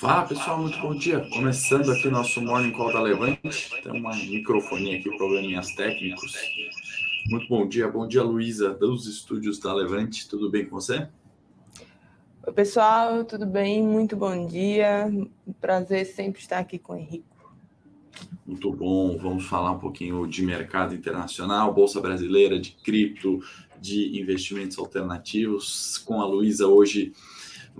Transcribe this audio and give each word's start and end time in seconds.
Fala 0.00 0.26
pessoal, 0.26 0.58
muito 0.58 0.78
bom 0.80 0.94
dia. 0.94 1.20
Começando 1.28 1.92
aqui 1.92 2.08
nosso 2.08 2.40
Morning 2.40 2.70
Call 2.70 2.90
da 2.90 3.02
Levante. 3.02 3.70
Tem 3.82 3.92
uma 3.92 4.16
microfonia 4.16 4.98
aqui, 4.98 5.14
probleminhas 5.14 5.74
técnicos. 5.74 6.34
Muito 7.28 7.46
bom 7.46 7.68
dia, 7.68 7.86
bom 7.86 8.08
dia 8.08 8.22
Luísa, 8.22 8.70
dos 8.70 9.06
estúdios 9.06 9.58
da 9.58 9.74
Levante. 9.74 10.26
Tudo 10.26 10.48
bem 10.48 10.64
com 10.64 10.80
você? 10.80 11.06
Oi 12.46 12.52
pessoal, 12.54 13.26
tudo 13.26 13.44
bem? 13.44 13.82
Muito 13.82 14.16
bom 14.16 14.46
dia. 14.46 15.12
Prazer 15.60 16.06
sempre 16.06 16.40
estar 16.40 16.60
aqui 16.60 16.78
com 16.78 16.94
o 16.94 16.96
Henrique. 16.96 17.26
Muito 18.46 18.72
bom. 18.72 19.18
Vamos 19.18 19.44
falar 19.44 19.72
um 19.72 19.78
pouquinho 19.78 20.26
de 20.26 20.42
mercado 20.42 20.94
internacional, 20.94 21.74
bolsa 21.74 22.00
brasileira, 22.00 22.58
de 22.58 22.70
cripto, 22.70 23.40
de 23.78 24.18
investimentos 24.18 24.78
alternativos 24.78 25.98
com 25.98 26.22
a 26.22 26.26
Luísa 26.26 26.66
hoje 26.66 27.12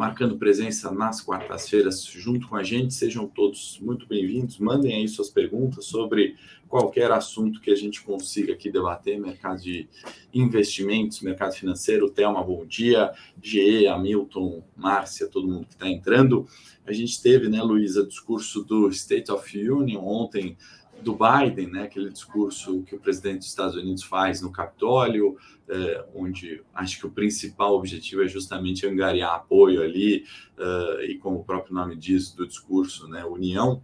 marcando 0.01 0.39
presença 0.39 0.91
nas 0.91 1.21
quartas-feiras 1.21 2.03
junto 2.07 2.49
com 2.49 2.57
a 2.57 2.63
gente. 2.63 2.95
Sejam 2.95 3.29
todos 3.29 3.79
muito 3.83 4.07
bem-vindos. 4.07 4.59
Mandem 4.59 4.95
aí 4.95 5.07
suas 5.07 5.29
perguntas 5.29 5.85
sobre 5.85 6.37
qualquer 6.67 7.13
assunto 7.13 7.61
que 7.61 7.71
a 7.71 7.75
gente 7.75 8.01
consiga 8.01 8.55
aqui 8.55 8.73
debater, 8.73 9.21
mercado 9.21 9.61
de 9.61 9.87
investimentos, 10.33 11.21
mercado 11.21 11.53
financeiro. 11.53 12.09
Thelma, 12.09 12.43
bom 12.43 12.65
dia. 12.65 13.13
GE, 13.43 13.87
Hamilton, 13.89 14.65
Márcia, 14.75 15.27
todo 15.27 15.47
mundo 15.47 15.67
que 15.67 15.75
está 15.75 15.87
entrando. 15.87 16.49
A 16.87 16.95
gente 16.95 17.21
teve, 17.21 17.51
né, 17.51 17.63
Luísa, 17.63 18.07
discurso 18.07 18.65
do 18.65 18.89
State 18.89 19.31
of 19.31 19.59
Union 19.59 20.03
ontem 20.03 20.57
do 21.03 21.17
Biden, 21.17 21.71
né, 21.71 21.85
aquele 21.85 22.11
discurso 22.11 22.83
que 22.83 22.95
o 22.95 23.01
presidente 23.01 23.39
dos 23.39 23.49
Estados 23.49 23.75
Unidos 23.75 24.03
faz 24.03 24.41
no 24.41 24.53
Capitólio, 24.53 25.37
é, 25.69 26.05
onde 26.15 26.63
acho 26.75 26.99
que 26.99 27.07
o 27.07 27.11
principal 27.11 27.75
objetivo 27.75 28.23
é 28.23 28.29
justamente 28.29 28.87
angariar 28.87 29.35
apoio 29.35 29.83
ali, 29.83 30.25
uh, 30.59 31.01
e 31.03 31.17
como 31.19 31.39
o 31.39 31.45
próprio 31.45 31.75
nome 31.75 31.97
diz 31.97 32.33
do 32.33 32.47
discurso, 32.47 33.09
né, 33.09 33.25
união, 33.25 33.83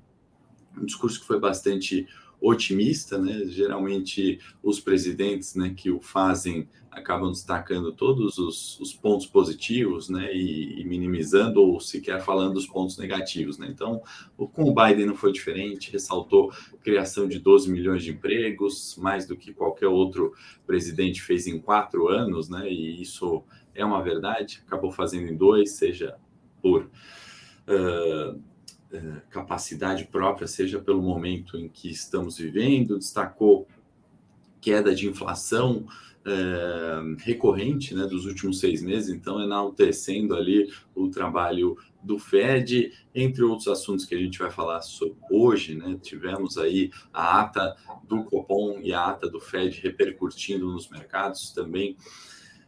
um 0.76 0.84
discurso 0.84 1.20
que 1.20 1.26
foi 1.26 1.40
bastante 1.40 2.06
otimista, 2.40 3.18
né? 3.18 3.44
Geralmente 3.46 4.38
os 4.62 4.80
presidentes, 4.80 5.54
né, 5.54 5.72
que 5.76 5.90
o 5.90 6.00
fazem 6.00 6.68
acabam 6.90 7.30
destacando 7.30 7.92
todos 7.92 8.38
os, 8.38 8.80
os 8.80 8.94
pontos 8.94 9.26
positivos, 9.26 10.08
né, 10.08 10.34
e, 10.34 10.80
e, 10.80 10.84
minimizando 10.84 11.60
ou 11.60 11.78
sequer 11.78 12.22
falando 12.22 12.56
os 12.56 12.66
pontos 12.66 12.96
negativos, 12.96 13.58
né. 13.58 13.68
Então, 13.70 14.00
com 14.36 14.64
o 14.64 14.74
Biden 14.74 15.04
não 15.04 15.14
foi 15.14 15.30
diferente, 15.30 15.92
ressaltou 15.92 16.50
criação 16.82 17.28
de 17.28 17.38
12 17.38 17.70
milhões 17.70 18.02
de 18.02 18.12
empregos, 18.12 18.96
mais 18.96 19.26
do 19.26 19.36
que 19.36 19.52
qualquer 19.52 19.88
outro 19.88 20.32
presidente 20.66 21.20
fez 21.20 21.46
em 21.46 21.58
quatro 21.58 22.08
anos, 22.08 22.48
né, 22.48 22.66
e 22.70 23.02
isso 23.02 23.44
é 23.74 23.84
uma 23.84 24.02
verdade. 24.02 24.62
Acabou 24.66 24.90
fazendo 24.90 25.30
em 25.30 25.36
dois, 25.36 25.72
seja 25.72 26.16
por 26.62 26.90
uh, 27.68 28.40
capacidade 29.30 30.04
própria, 30.04 30.46
seja 30.46 30.78
pelo 30.78 31.02
momento 31.02 31.56
em 31.56 31.68
que 31.68 31.90
estamos 31.90 32.38
vivendo, 32.38 32.98
destacou 32.98 33.66
queda 34.60 34.94
de 34.94 35.08
inflação 35.08 35.86
é, 36.24 37.22
recorrente 37.24 37.94
né, 37.94 38.04
dos 38.04 38.26
últimos 38.26 38.58
seis 38.58 38.82
meses, 38.82 39.10
então 39.10 39.40
enaltecendo 39.40 40.34
ali 40.34 40.68
o 40.94 41.08
trabalho 41.08 41.76
do 42.02 42.18
Fed, 42.18 42.92
entre 43.14 43.42
outros 43.42 43.68
assuntos 43.68 44.04
que 44.04 44.14
a 44.14 44.18
gente 44.18 44.38
vai 44.38 44.50
falar 44.50 44.80
sobre 44.82 45.16
hoje, 45.30 45.74
né? 45.74 45.98
Tivemos 46.00 46.56
aí 46.56 46.90
a 47.12 47.40
ata 47.40 47.76
do 48.06 48.22
Copom 48.24 48.80
e 48.80 48.92
a 48.92 49.06
ata 49.06 49.28
do 49.28 49.40
Fed 49.40 49.80
repercutindo 49.80 50.70
nos 50.70 50.88
mercados 50.88 51.50
também 51.50 51.96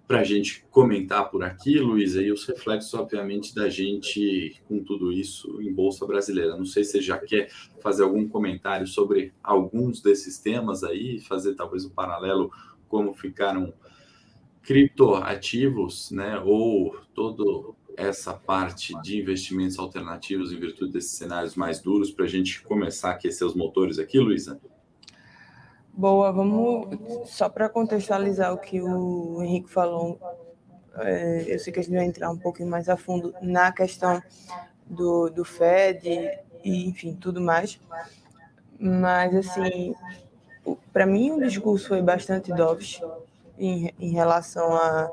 para 0.08 0.20
a 0.20 0.24
gente 0.24 0.64
comentar 0.70 1.30
por 1.30 1.44
aqui, 1.44 1.78
Luísa, 1.78 2.22
e 2.22 2.32
os 2.32 2.46
reflexos, 2.46 2.94
obviamente, 2.94 3.54
da 3.54 3.68
gente 3.68 4.58
com 4.66 4.82
tudo 4.82 5.12
isso 5.12 5.60
em 5.60 5.70
Bolsa 5.70 6.06
Brasileira. 6.06 6.56
Não 6.56 6.64
sei 6.64 6.82
se 6.82 6.92
você 6.92 7.02
já 7.02 7.18
quer 7.18 7.50
fazer 7.82 8.04
algum 8.04 8.26
comentário 8.26 8.86
sobre 8.86 9.34
alguns 9.42 10.00
desses 10.00 10.38
temas 10.38 10.82
aí, 10.82 11.20
fazer 11.20 11.54
talvez 11.54 11.84
um 11.84 11.90
paralelo 11.90 12.50
como 12.88 13.12
ficaram 13.12 13.74
criptoativos, 14.62 16.10
né, 16.10 16.40
ou 16.42 16.96
toda 17.14 17.74
essa 17.94 18.32
parte 18.32 18.98
de 19.02 19.20
investimentos 19.20 19.78
alternativos 19.78 20.52
em 20.52 20.58
virtude 20.58 20.92
desses 20.92 21.18
cenários 21.18 21.54
mais 21.54 21.82
duros, 21.82 22.10
para 22.10 22.24
a 22.24 22.28
gente 22.28 22.62
começar 22.62 23.10
a 23.10 23.12
aquecer 23.12 23.46
os 23.46 23.54
motores 23.54 23.98
aqui, 23.98 24.18
Luísa? 24.18 24.58
Boa, 25.98 26.30
vamos 26.30 26.96
só 27.28 27.48
para 27.48 27.68
contextualizar 27.68 28.52
o 28.52 28.58
que 28.58 28.80
o 28.80 29.42
Henrique 29.42 29.68
falou. 29.68 30.16
É, 30.94 31.44
eu 31.48 31.58
sei 31.58 31.72
que 31.72 31.80
a 31.80 31.82
gente 31.82 31.92
vai 31.92 32.04
entrar 32.04 32.30
um 32.30 32.38
pouquinho 32.38 32.70
mais 32.70 32.88
a 32.88 32.96
fundo 32.96 33.34
na 33.42 33.72
questão 33.72 34.22
do, 34.86 35.28
do 35.28 35.44
Fed 35.44 36.08
e, 36.62 36.88
enfim, 36.88 37.16
tudo 37.20 37.40
mais. 37.40 37.80
Mas, 38.78 39.34
assim, 39.34 39.92
para 40.92 41.04
mim 41.04 41.32
o 41.32 41.40
discurso 41.40 41.88
foi 41.88 42.00
bastante 42.00 42.52
dovish 42.52 43.02
em, 43.58 43.92
em 43.98 44.12
relação 44.12 44.72
a, 44.76 45.10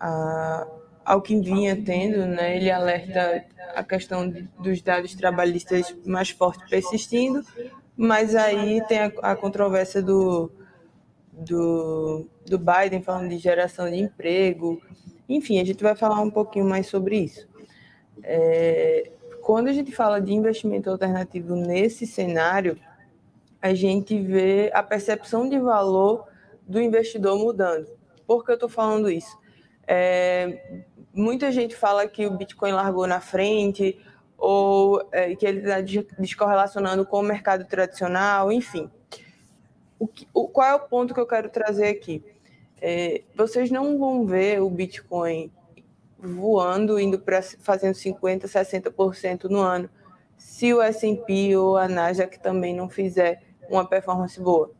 a, 0.00 0.66
ao 1.04 1.20
que 1.20 1.38
vinha 1.38 1.76
tendo, 1.76 2.24
né? 2.24 2.56
Ele 2.56 2.70
alerta 2.70 3.44
a 3.74 3.84
questão 3.84 4.26
de, 4.26 4.48
dos 4.58 4.80
dados 4.80 5.14
trabalhistas 5.14 5.94
mais 6.06 6.30
fortes 6.30 6.66
persistindo, 6.70 7.44
mas 7.96 8.34
aí 8.34 8.82
tem 8.86 9.00
a, 9.00 9.12
a 9.22 9.36
controvérsia 9.36 10.02
do, 10.02 10.50
do, 11.32 12.26
do 12.46 12.58
Biden 12.58 13.02
falando 13.02 13.28
de 13.28 13.38
geração 13.38 13.90
de 13.90 13.96
emprego. 13.96 14.80
Enfim, 15.28 15.60
a 15.60 15.64
gente 15.64 15.82
vai 15.82 15.94
falar 15.94 16.20
um 16.20 16.30
pouquinho 16.30 16.64
mais 16.64 16.86
sobre 16.86 17.18
isso. 17.18 17.48
É, 18.22 19.10
quando 19.42 19.68
a 19.68 19.72
gente 19.72 19.92
fala 19.92 20.20
de 20.20 20.32
investimento 20.32 20.90
alternativo 20.90 21.56
nesse 21.56 22.06
cenário, 22.06 22.78
a 23.60 23.74
gente 23.74 24.20
vê 24.20 24.70
a 24.74 24.82
percepção 24.82 25.48
de 25.48 25.58
valor 25.58 26.26
do 26.66 26.80
investidor 26.80 27.38
mudando. 27.38 27.88
Por 28.26 28.44
que 28.44 28.50
eu 28.50 28.54
estou 28.54 28.68
falando 28.68 29.10
isso? 29.10 29.38
É, 29.86 30.80
muita 31.12 31.50
gente 31.52 31.74
fala 31.74 32.06
que 32.06 32.26
o 32.26 32.30
Bitcoin 32.30 32.72
largou 32.72 33.06
na 33.06 33.20
frente, 33.20 33.98
ou 34.42 35.06
é, 35.12 35.36
que 35.36 35.46
ele 35.46 35.60
está 35.60 35.80
descorrelacionando 36.18 37.06
com 37.06 37.20
o 37.20 37.22
mercado 37.22 37.64
tradicional, 37.64 38.50
enfim. 38.50 38.90
O, 40.00 40.08
que, 40.08 40.26
o 40.34 40.48
qual 40.48 40.68
é 40.68 40.74
o 40.74 40.80
ponto 40.80 41.14
que 41.14 41.20
eu 41.20 41.26
quero 41.28 41.48
trazer 41.48 41.86
aqui? 41.86 42.24
É, 42.80 43.22
vocês 43.36 43.70
não 43.70 43.96
vão 43.96 44.26
ver 44.26 44.60
o 44.60 44.68
Bitcoin 44.68 45.48
voando, 46.18 46.98
indo 46.98 47.20
para 47.20 47.40
fazendo 47.40 47.94
50%, 47.94 48.42
60% 48.48 49.44
no 49.44 49.60
ano, 49.60 49.88
se 50.36 50.74
o 50.74 50.82
S&P 50.82 51.56
ou 51.56 51.76
a 51.76 51.86
Nasdaq 51.86 52.40
também 52.40 52.74
não 52.74 52.88
fizer 52.88 53.44
uma 53.70 53.86
performance 53.86 54.40
boa. 54.40 54.72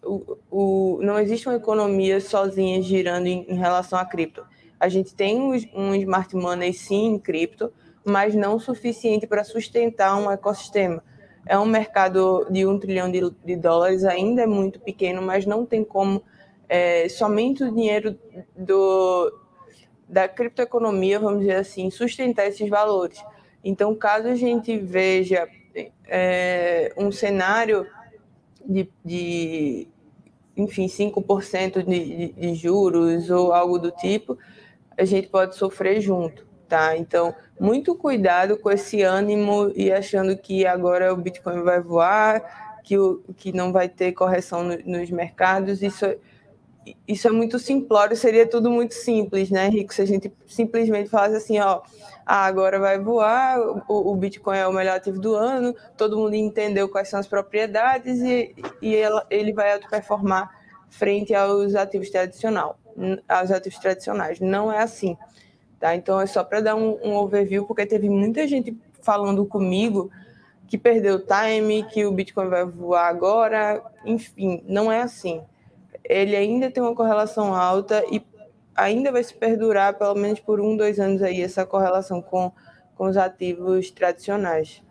O, 0.00 0.38
o, 0.48 1.00
não 1.02 1.18
existe 1.18 1.48
uma 1.48 1.56
economia 1.56 2.20
sozinha 2.20 2.80
girando 2.80 3.26
em, 3.26 3.44
em 3.48 3.56
relação 3.56 3.98
a 3.98 4.04
cripto. 4.04 4.46
A 4.78 4.88
gente 4.88 5.12
tem 5.12 5.40
um, 5.40 5.50
um 5.74 5.92
smart 5.96 6.36
money 6.36 6.72
sim 6.72 7.06
em 7.06 7.18
cripto, 7.18 7.72
mas 8.08 8.34
não 8.34 8.56
o 8.56 8.60
suficiente 8.60 9.26
para 9.26 9.44
sustentar 9.44 10.16
um 10.16 10.30
ecossistema. 10.30 11.02
É 11.46 11.58
um 11.58 11.66
mercado 11.66 12.46
de 12.50 12.66
um 12.66 12.78
trilhão 12.78 13.10
de, 13.10 13.20
de 13.44 13.56
dólares, 13.56 14.04
ainda 14.04 14.42
é 14.42 14.46
muito 14.46 14.80
pequeno, 14.80 15.22
mas 15.22 15.46
não 15.46 15.64
tem 15.64 15.84
como 15.84 16.22
é, 16.68 17.08
somente 17.08 17.62
o 17.62 17.72
dinheiro 17.72 18.18
do, 18.56 19.32
da 20.08 20.28
criptoeconomia, 20.28 21.18
vamos 21.18 21.40
dizer 21.40 21.56
assim, 21.56 21.90
sustentar 21.90 22.46
esses 22.46 22.68
valores. 22.68 23.22
Então, 23.64 23.94
caso 23.94 24.28
a 24.28 24.34
gente 24.34 24.76
veja 24.78 25.48
é, 26.06 26.92
um 26.96 27.10
cenário 27.12 27.86
de, 28.64 28.90
de 29.04 29.88
enfim, 30.56 30.86
5% 30.86 31.82
de, 31.82 31.84
de, 31.84 32.32
de 32.32 32.54
juros 32.54 33.30
ou 33.30 33.52
algo 33.52 33.78
do 33.78 33.90
tipo, 33.90 34.36
a 34.96 35.04
gente 35.04 35.28
pode 35.28 35.56
sofrer 35.56 36.00
junto 36.00 36.48
tá? 36.68 36.96
Então, 36.96 37.34
muito 37.58 37.94
cuidado 37.94 38.56
com 38.56 38.70
esse 38.70 39.02
ânimo 39.02 39.72
e 39.74 39.90
achando 39.90 40.36
que 40.36 40.66
agora 40.66 41.12
o 41.12 41.16
Bitcoin 41.16 41.62
vai 41.62 41.80
voar, 41.80 42.80
que, 42.84 42.96
o, 42.96 43.22
que 43.36 43.52
não 43.52 43.72
vai 43.72 43.88
ter 43.88 44.12
correção 44.12 44.62
no, 44.62 44.78
nos 44.84 45.10
mercados. 45.10 45.82
Isso, 45.82 46.06
isso 47.06 47.28
é 47.28 47.30
muito 47.30 47.58
simplório, 47.58 48.16
seria 48.16 48.46
tudo 48.46 48.70
muito 48.70 48.94
simples, 48.94 49.50
né, 49.50 49.68
Rico? 49.68 49.92
Se 49.92 50.02
a 50.02 50.06
gente 50.06 50.32
simplesmente 50.46 51.10
falasse 51.10 51.36
assim, 51.36 51.58
ó, 51.58 51.82
ah, 52.24 52.44
agora 52.44 52.78
vai 52.78 52.98
voar, 52.98 53.58
o, 53.88 54.12
o 54.12 54.16
Bitcoin 54.16 54.58
é 54.58 54.66
o 54.66 54.72
melhor 54.72 54.96
ativo 54.96 55.18
do 55.18 55.34
ano, 55.34 55.74
todo 55.96 56.16
mundo 56.16 56.34
entendeu 56.34 56.88
quais 56.88 57.08
são 57.08 57.18
as 57.18 57.26
propriedades 57.26 58.20
e, 58.20 58.54
e 58.82 58.94
ela, 58.94 59.26
ele 59.30 59.52
vai 59.52 59.78
performar 59.80 60.50
frente 60.90 61.34
aos 61.34 61.74
ativos 61.74 62.10
tradicionais, 62.10 62.72
aos 63.28 63.50
ativos 63.50 63.78
tradicionais. 63.78 64.40
Não 64.40 64.72
é 64.72 64.82
assim. 64.82 65.16
Tá? 65.78 65.94
Então, 65.94 66.20
é 66.20 66.26
só 66.26 66.42
para 66.42 66.60
dar 66.60 66.74
um, 66.74 66.98
um 67.02 67.16
overview, 67.16 67.66
porque 67.66 67.86
teve 67.86 68.08
muita 68.08 68.46
gente 68.46 68.76
falando 69.00 69.46
comigo 69.46 70.10
que 70.66 70.76
perdeu 70.76 71.24
time, 71.24 71.82
que 71.84 72.04
o 72.04 72.12
Bitcoin 72.12 72.48
vai 72.48 72.64
voar 72.64 73.08
agora, 73.08 73.82
enfim, 74.04 74.62
não 74.66 74.92
é 74.92 75.00
assim. 75.00 75.40
Ele 76.04 76.36
ainda 76.36 76.70
tem 76.70 76.82
uma 76.82 76.94
correlação 76.94 77.54
alta 77.54 78.04
e 78.10 78.22
ainda 78.74 79.10
vai 79.10 79.24
se 79.24 79.34
perdurar 79.34 79.94
pelo 79.94 80.14
menos 80.14 80.40
por 80.40 80.60
um, 80.60 80.76
dois 80.76 81.00
anos 81.00 81.22
aí 81.22 81.42
essa 81.42 81.64
correlação 81.64 82.20
com, 82.20 82.52
com 82.94 83.06
os 83.06 83.16
ativos 83.16 83.90
tradicionais. 83.90 84.82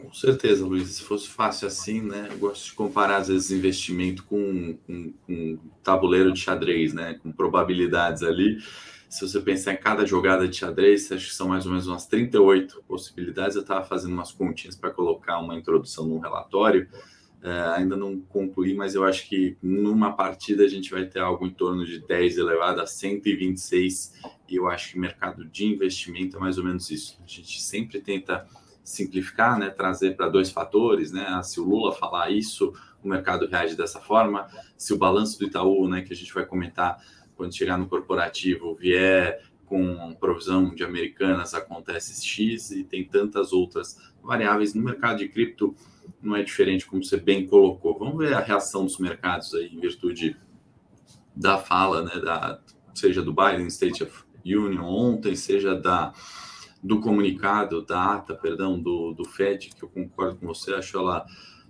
Com 0.00 0.12
certeza, 0.12 0.64
Luiz. 0.64 0.88
Se 0.90 1.02
fosse 1.02 1.28
fácil 1.28 1.66
assim, 1.66 2.00
né? 2.00 2.28
Eu 2.30 2.38
gosto 2.38 2.66
de 2.66 2.72
comparar, 2.72 3.16
às 3.16 3.28
vezes, 3.28 3.50
investimento 3.50 4.24
com, 4.24 4.78
com, 4.86 5.12
com 5.26 5.58
tabuleiro 5.82 6.32
de 6.32 6.40
xadrez, 6.40 6.94
né? 6.94 7.18
Com 7.22 7.32
probabilidades 7.32 8.22
ali. 8.22 8.58
Se 9.08 9.26
você 9.26 9.40
pensar 9.40 9.72
em 9.72 9.76
cada 9.76 10.06
jogada 10.06 10.46
de 10.46 10.56
xadrez, 10.56 11.10
acho 11.10 11.28
que 11.28 11.34
são 11.34 11.48
mais 11.48 11.64
ou 11.64 11.72
menos 11.72 11.86
umas 11.88 12.06
38 12.06 12.82
possibilidades. 12.86 13.56
Eu 13.56 13.62
estava 13.62 13.84
fazendo 13.84 14.12
umas 14.12 14.30
continhas 14.30 14.76
para 14.76 14.90
colocar 14.90 15.38
uma 15.40 15.56
introdução 15.56 16.06
no 16.06 16.18
relatório. 16.18 16.88
É, 17.42 17.50
ainda 17.76 17.96
não 17.96 18.20
concluí, 18.20 18.74
mas 18.74 18.94
eu 18.94 19.04
acho 19.04 19.28
que 19.28 19.56
numa 19.62 20.12
partida 20.12 20.64
a 20.64 20.68
gente 20.68 20.90
vai 20.90 21.06
ter 21.06 21.20
algo 21.20 21.46
em 21.46 21.50
torno 21.50 21.86
de 21.86 22.00
10 22.00 22.36
elevado 22.36 22.80
a 22.80 22.86
126. 22.86 24.14
E 24.48 24.56
eu 24.56 24.68
acho 24.68 24.92
que 24.92 24.98
mercado 24.98 25.44
de 25.44 25.64
investimento 25.64 26.36
é 26.36 26.40
mais 26.40 26.56
ou 26.56 26.64
menos 26.64 26.90
isso. 26.90 27.18
A 27.24 27.26
gente 27.26 27.60
sempre 27.60 28.00
tenta 28.00 28.46
simplificar, 28.88 29.58
né, 29.58 29.68
trazer 29.68 30.16
para 30.16 30.30
dois 30.30 30.50
fatores, 30.50 31.12
né, 31.12 31.42
se 31.42 31.60
o 31.60 31.64
Lula 31.64 31.92
falar 31.92 32.30
isso, 32.30 32.72
o 33.04 33.08
mercado 33.08 33.46
reage 33.46 33.76
dessa 33.76 34.00
forma, 34.00 34.48
se 34.78 34.94
o 34.94 34.96
balanço 34.96 35.38
do 35.38 35.44
Itaú, 35.44 35.86
né, 35.86 36.00
que 36.00 36.10
a 36.10 36.16
gente 36.16 36.32
vai 36.32 36.46
comentar 36.46 36.98
quando 37.36 37.54
chegar 37.54 37.76
no 37.76 37.86
corporativo, 37.86 38.74
vier 38.74 39.42
com 39.66 40.14
provisão 40.14 40.74
de 40.74 40.82
americanas, 40.82 41.52
acontece 41.52 42.24
X 42.26 42.70
e 42.70 42.82
tem 42.82 43.04
tantas 43.04 43.52
outras 43.52 44.10
variáveis. 44.22 44.72
No 44.72 44.82
mercado 44.82 45.18
de 45.18 45.28
cripto 45.28 45.76
não 46.22 46.34
é 46.34 46.42
diferente, 46.42 46.86
como 46.86 47.04
você 47.04 47.18
bem 47.18 47.46
colocou. 47.46 47.98
Vamos 47.98 48.16
ver 48.16 48.32
a 48.32 48.40
reação 48.40 48.86
dos 48.86 48.98
mercados 48.98 49.54
aí 49.54 49.66
em 49.66 49.78
virtude 49.78 50.34
da 51.36 51.58
fala, 51.58 52.02
né, 52.02 52.18
da, 52.18 52.58
seja 52.94 53.20
do 53.20 53.34
Biden 53.34 53.66
State 53.66 54.02
of 54.02 54.24
Union 54.42 54.82
ontem, 54.82 55.36
seja 55.36 55.74
da 55.74 56.14
do 56.82 57.00
comunicado, 57.00 57.84
da 57.84 58.14
ata, 58.14 58.34
perdão, 58.34 58.80
do, 58.80 59.12
do 59.12 59.24
FED, 59.24 59.70
que 59.74 59.82
eu 59.82 59.88
concordo 59.88 60.36
com 60.36 60.46
você, 60.46 60.72
acho 60.74 60.96
ela 60.96 61.26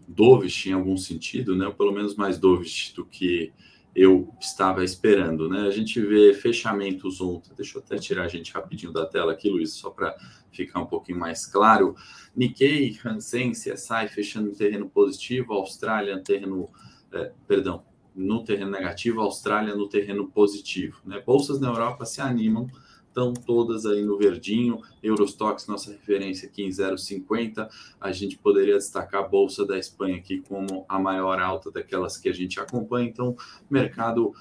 dovish 0.06 0.66
em 0.66 0.72
algum 0.72 0.96
sentido, 0.96 1.56
né? 1.56 1.66
Ou 1.66 1.74
pelo 1.74 1.92
menos 1.92 2.14
mais 2.14 2.38
dovish 2.38 2.92
do 2.94 3.04
que 3.04 3.52
eu 3.94 4.32
estava 4.40 4.84
esperando, 4.84 5.48
né? 5.48 5.66
A 5.66 5.70
gente 5.70 6.00
vê 6.00 6.32
fechamentos 6.32 7.20
ontem. 7.20 7.52
Deixa 7.56 7.78
eu 7.78 7.82
até 7.82 7.96
tirar 7.96 8.24
a 8.24 8.28
gente 8.28 8.52
rapidinho 8.52 8.92
da 8.92 9.04
tela 9.06 9.32
aqui, 9.32 9.48
Luiz, 9.48 9.72
só 9.72 9.90
para 9.90 10.16
ficar 10.52 10.80
um 10.80 10.86
pouquinho 10.86 11.18
mais 11.18 11.46
claro. 11.46 11.94
Nikkei, 12.36 12.96
Hansen, 13.04 13.52
CSI 13.52 14.08
fechando 14.08 14.50
em 14.50 14.54
terreno 14.54 14.88
positivo, 14.88 15.52
Austrália 15.52 16.16
no 16.16 16.22
terreno, 16.22 16.68
é, 17.12 17.32
perdão, 17.46 17.84
no 18.14 18.44
terreno 18.44 18.70
negativo, 18.70 19.20
Austrália 19.20 19.74
no 19.74 19.88
terreno 19.88 20.28
positivo, 20.28 21.00
né? 21.04 21.20
Bolsas 21.24 21.60
na 21.60 21.68
Europa 21.68 22.04
se 22.04 22.20
animam 22.20 22.68
estão 23.08 23.34
todas 23.34 23.84
aí 23.84 24.04
no 24.04 24.16
verdinho. 24.16 24.80
Eurostox, 25.02 25.66
nossa 25.66 25.90
referência 25.90 26.48
aqui 26.48 26.62
em 26.62 26.68
0,50. 26.68 27.68
A 28.00 28.12
gente 28.12 28.38
poderia 28.38 28.76
destacar 28.76 29.24
a 29.24 29.28
Bolsa 29.28 29.66
da 29.66 29.78
Espanha 29.78 30.16
aqui 30.16 30.40
como 30.48 30.84
a 30.88 30.98
maior 30.98 31.40
alta 31.40 31.70
daquelas 31.70 32.16
que 32.16 32.28
a 32.28 32.32
gente 32.32 32.60
acompanha. 32.60 33.08
Então, 33.08 33.36
mercado 33.68 34.32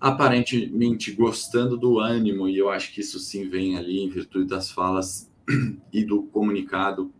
aparentemente 0.00 1.12
gostando 1.12 1.76
do 1.76 1.98
ânimo, 1.98 2.48
e 2.48 2.56
eu 2.56 2.70
acho 2.70 2.94
que 2.94 3.02
isso 3.02 3.18
sim 3.18 3.50
vem 3.50 3.76
ali 3.76 4.00
em 4.00 4.08
virtude 4.08 4.46
das 4.46 4.70
falas 4.70 5.30
e 5.92 6.02
do 6.02 6.22
comunicado, 6.22 7.12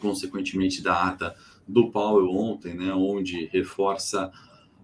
consequentemente 0.00 0.82
da 0.82 1.08
ata 1.08 1.36
do 1.68 1.90
Powell 1.90 2.30
ontem, 2.30 2.74
né, 2.74 2.94
onde 2.94 3.44
reforça 3.46 4.32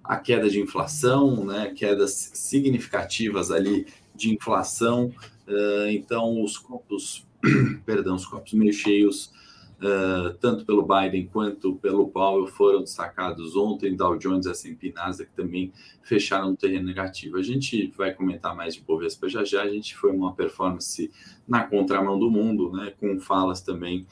a 0.04 0.16
queda 0.16 0.48
de 0.50 0.60
inflação, 0.60 1.44
né, 1.44 1.72
quedas 1.74 2.30
significativas 2.34 3.50
ali 3.50 3.86
de 4.18 4.34
inflação. 4.34 5.12
Uh, 5.46 5.88
então, 5.90 6.42
os 6.42 6.58
copos, 6.58 7.26
perdão, 7.86 8.16
os 8.16 8.26
copos 8.26 8.52
meio 8.52 8.72
cheios, 8.72 9.32
uh, 9.78 10.34
tanto 10.40 10.66
pelo 10.66 10.86
Biden 10.86 11.26
quanto 11.32 11.76
pelo 11.76 12.08
Powell, 12.08 12.48
foram 12.48 12.82
destacados 12.82 13.56
ontem. 13.56 13.96
Dow 13.96 14.18
Jones, 14.18 14.46
S&P, 14.46 14.92
Nasdaq 14.92 15.30
também 15.34 15.72
fecharam 16.02 16.50
no 16.50 16.56
terreno 16.56 16.86
negativo. 16.86 17.38
A 17.38 17.42
gente 17.42 17.92
vai 17.96 18.12
comentar 18.12 18.54
mais 18.54 18.74
de 18.74 18.82
Bovespa 18.82 19.28
já 19.28 19.44
já. 19.44 19.62
A 19.62 19.68
gente 19.68 19.96
foi 19.96 20.10
uma 20.10 20.34
performance 20.34 21.10
na 21.46 21.64
contramão 21.64 22.18
do 22.18 22.30
mundo, 22.30 22.72
né, 22.72 22.92
com 22.98 23.18
falas 23.20 23.62
também 23.62 24.06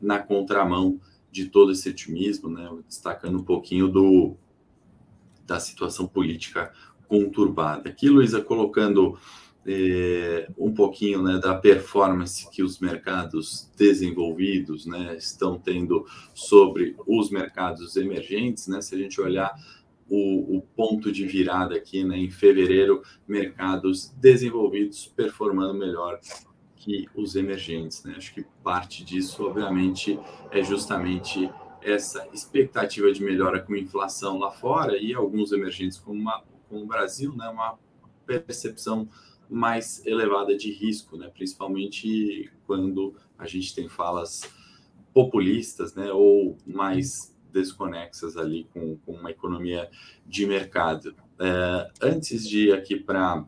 na 0.00 0.20
contramão 0.20 1.00
de 1.30 1.46
todo 1.46 1.72
esse 1.72 1.88
otimismo, 1.90 2.48
né, 2.48 2.70
destacando 2.86 3.38
um 3.38 3.42
pouquinho 3.42 3.88
do 3.88 4.36
da 5.44 5.58
situação 5.58 6.06
política 6.06 6.72
conturbada. 7.08 7.88
Aqui, 7.88 8.08
Luísa, 8.08 8.40
colocando 8.40 9.18
é, 9.66 10.48
um 10.56 10.72
pouquinho 10.72 11.22
né, 11.22 11.38
da 11.38 11.54
performance 11.54 12.48
que 12.50 12.62
os 12.62 12.78
mercados 12.78 13.70
desenvolvidos 13.76 14.86
né, 14.86 15.16
estão 15.16 15.58
tendo 15.58 16.06
sobre 16.34 16.96
os 17.06 17.30
mercados 17.30 17.96
emergentes. 17.96 18.66
Né? 18.66 18.80
Se 18.80 18.94
a 18.94 18.98
gente 18.98 19.20
olhar 19.20 19.54
o, 20.08 20.56
o 20.56 20.62
ponto 20.74 21.12
de 21.12 21.26
virada 21.26 21.76
aqui 21.76 22.02
né, 22.02 22.16
em 22.16 22.30
fevereiro, 22.30 23.02
mercados 23.26 24.10
desenvolvidos 24.16 25.06
performando 25.06 25.74
melhor 25.74 26.18
que 26.76 27.06
os 27.14 27.36
emergentes. 27.36 28.02
Né? 28.04 28.14
Acho 28.16 28.32
que 28.32 28.44
parte 28.62 29.04
disso, 29.04 29.44
obviamente, 29.44 30.18
é 30.50 30.62
justamente 30.62 31.50
essa 31.82 32.26
expectativa 32.32 33.12
de 33.12 33.22
melhora 33.22 33.60
com 33.60 33.76
inflação 33.76 34.38
lá 34.38 34.50
fora 34.50 34.96
e 34.96 35.14
alguns 35.14 35.52
emergentes 35.52 35.98
como, 35.98 36.20
uma, 36.20 36.42
como 36.68 36.82
o 36.82 36.86
Brasil, 36.86 37.34
né, 37.36 37.48
uma 37.48 37.78
percepção 38.26 39.08
mais 39.48 40.04
elevada 40.06 40.56
de 40.56 40.70
risco, 40.70 41.16
né, 41.16 41.28
principalmente 41.28 42.50
quando 42.66 43.14
a 43.38 43.46
gente 43.46 43.74
tem 43.74 43.88
falas 43.88 44.42
populistas 45.12 45.94
né, 45.94 46.12
ou 46.12 46.56
mais 46.66 47.34
desconexas 47.52 48.36
ali 48.36 48.68
com, 48.72 48.96
com 48.98 49.12
uma 49.12 49.30
economia 49.30 49.90
de 50.26 50.46
mercado. 50.46 51.14
É, 51.40 51.90
antes 52.02 52.46
de 52.48 52.68
ir 52.68 52.72
aqui 52.72 52.96
para 52.96 53.44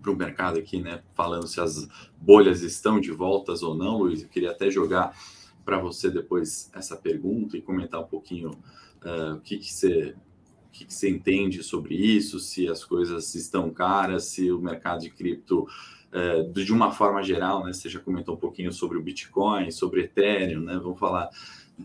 para 0.00 0.12
o 0.12 0.16
mercado 0.16 0.56
aqui, 0.56 0.80
né, 0.80 1.02
falando 1.14 1.48
se 1.48 1.60
as 1.60 1.88
bolhas 2.20 2.62
estão 2.62 3.00
de 3.00 3.10
voltas 3.10 3.60
ou 3.60 3.74
não, 3.74 3.98
Luiz, 3.98 4.22
eu 4.22 4.28
queria 4.28 4.52
até 4.52 4.70
jogar 4.70 5.18
para 5.64 5.80
você 5.80 6.08
depois 6.08 6.70
essa 6.72 6.96
pergunta 6.96 7.56
e 7.56 7.60
comentar 7.60 8.00
um 8.00 8.06
pouquinho 8.06 8.50
uh, 8.50 9.34
o 9.34 9.40
que, 9.40 9.58
que 9.58 9.72
você 9.72 10.14
que, 10.76 10.84
que 10.84 10.94
você 10.94 11.08
entende 11.08 11.62
sobre 11.62 11.94
isso, 11.94 12.38
se 12.38 12.68
as 12.68 12.84
coisas 12.84 13.34
estão 13.34 13.70
caras, 13.70 14.24
se 14.24 14.52
o 14.52 14.60
mercado 14.60 15.00
de 15.00 15.10
cripto, 15.10 15.66
uh, 16.12 16.52
de 16.52 16.72
uma 16.72 16.92
forma 16.92 17.22
geral, 17.22 17.64
né? 17.64 17.72
Você 17.72 17.88
já 17.88 17.98
comentou 17.98 18.34
um 18.34 18.38
pouquinho 18.38 18.72
sobre 18.72 18.98
o 18.98 19.02
Bitcoin, 19.02 19.70
sobre 19.70 20.02
Ethereum, 20.02 20.60
né? 20.60 20.78
Vamos 20.82 20.98
falar 20.98 21.30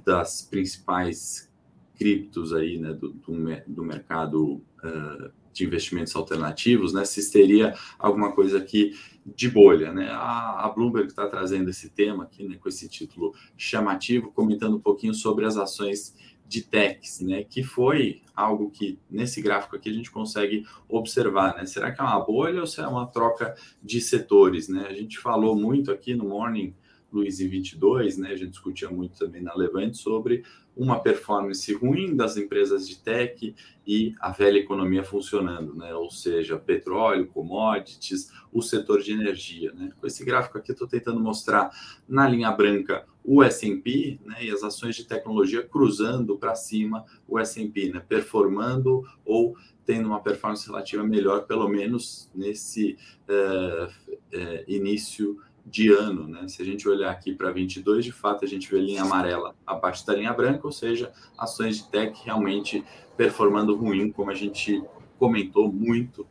das 0.05 0.41
principais 0.41 1.49
criptos 1.97 2.53
aí, 2.53 2.77
né? 2.77 2.93
Do, 2.93 3.13
do, 3.13 3.33
do 3.67 3.83
mercado 3.83 4.61
uh, 4.83 5.31
de 5.53 5.65
investimentos 5.65 6.15
alternativos, 6.15 6.93
né? 6.93 7.05
Se 7.05 7.31
teria 7.31 7.73
alguma 7.97 8.33
coisa 8.33 8.57
aqui 8.57 8.97
de 9.25 9.49
bolha, 9.49 9.93
né? 9.93 10.09
A, 10.11 10.65
a 10.65 10.69
Bloomberg 10.69 11.07
está 11.07 11.27
trazendo 11.27 11.69
esse 11.69 11.89
tema 11.89 12.23
aqui, 12.23 12.45
né? 12.45 12.57
Com 12.59 12.67
esse 12.67 12.89
título 12.89 13.33
chamativo, 13.55 14.31
comentando 14.31 14.75
um 14.75 14.81
pouquinho 14.81 15.13
sobre 15.13 15.45
as 15.45 15.55
ações 15.55 16.13
de 16.51 16.63
techs, 16.63 17.21
né? 17.21 17.45
Que 17.45 17.63
foi 17.63 18.21
algo 18.35 18.69
que 18.69 18.99
nesse 19.09 19.41
gráfico 19.41 19.77
aqui 19.77 19.89
a 19.89 19.93
gente 19.93 20.11
consegue 20.11 20.65
observar, 20.89 21.55
né? 21.55 21.65
Será 21.65 21.93
que 21.93 22.01
é 22.01 22.03
uma 22.03 22.19
bolha 22.19 22.59
ou 22.59 22.67
se 22.67 22.81
é 22.81 22.87
uma 22.87 23.07
troca 23.07 23.55
de 23.81 24.01
setores, 24.01 24.67
né? 24.67 24.85
A 24.89 24.93
gente 24.93 25.17
falou 25.17 25.55
muito 25.55 25.93
aqui 25.93 26.13
no 26.13 26.25
Morning 26.25 26.75
Luiz 27.09 27.39
em 27.39 27.47
22, 27.47 28.17
né? 28.17 28.31
A 28.31 28.35
gente 28.35 28.49
discutia 28.49 28.89
muito 28.89 29.17
também 29.17 29.41
na 29.41 29.55
Levante 29.55 29.97
sobre 29.97 30.43
uma 30.75 30.99
performance 30.99 31.71
ruim 31.73 32.15
das 32.15 32.37
empresas 32.37 32.87
de 32.87 32.97
tech 32.97 33.55
e 33.85 34.15
a 34.19 34.31
velha 34.31 34.57
economia 34.57 35.03
funcionando, 35.03 35.75
né? 35.75 35.93
Ou 35.93 36.09
seja, 36.09 36.57
petróleo, 36.57 37.27
commodities, 37.27 38.31
o 38.51 38.61
setor 38.61 39.01
de 39.01 39.11
energia, 39.11 39.73
né? 39.73 39.91
Com 39.99 40.07
esse 40.07 40.23
gráfico 40.23 40.57
aqui, 40.57 40.71
estou 40.71 40.87
tentando 40.87 41.19
mostrar 41.19 41.69
na 42.07 42.27
linha 42.27 42.51
branca 42.51 43.05
o 43.23 43.43
S&P, 43.43 44.19
né? 44.25 44.45
E 44.45 44.51
as 44.51 44.63
ações 44.63 44.95
de 44.95 45.03
tecnologia 45.05 45.61
cruzando 45.61 46.37
para 46.37 46.55
cima 46.55 47.05
o 47.27 47.37
S&P, 47.37 47.91
né? 47.91 47.99
Performando 48.07 49.03
ou 49.25 49.55
tendo 49.85 50.07
uma 50.07 50.21
performance 50.21 50.65
relativa 50.65 51.03
melhor, 51.03 51.45
pelo 51.45 51.67
menos 51.67 52.31
nesse 52.33 52.97
é, 53.27 53.89
é, 54.31 54.65
início 54.67 55.37
de 55.65 55.89
ano, 55.89 56.27
né? 56.27 56.47
Se 56.47 56.61
a 56.61 56.65
gente 56.65 56.87
olhar 56.87 57.11
aqui 57.11 57.33
para 57.33 57.51
22, 57.51 58.05
de 58.05 58.11
fato 58.11 58.43
a 58.43 58.47
gente 58.47 58.69
vê 58.69 58.79
linha 58.79 59.03
amarela 59.03 59.55
abaixo 59.65 60.05
da 60.05 60.15
linha 60.15 60.33
branca, 60.33 60.65
ou 60.65 60.71
seja, 60.71 61.11
ações 61.37 61.77
de 61.77 61.89
tech 61.89 62.19
realmente 62.23 62.83
performando 63.15 63.75
ruim, 63.75 64.11
como 64.11 64.31
a 64.31 64.35
gente 64.35 64.83
comentou 65.17 65.71
muito 65.71 66.27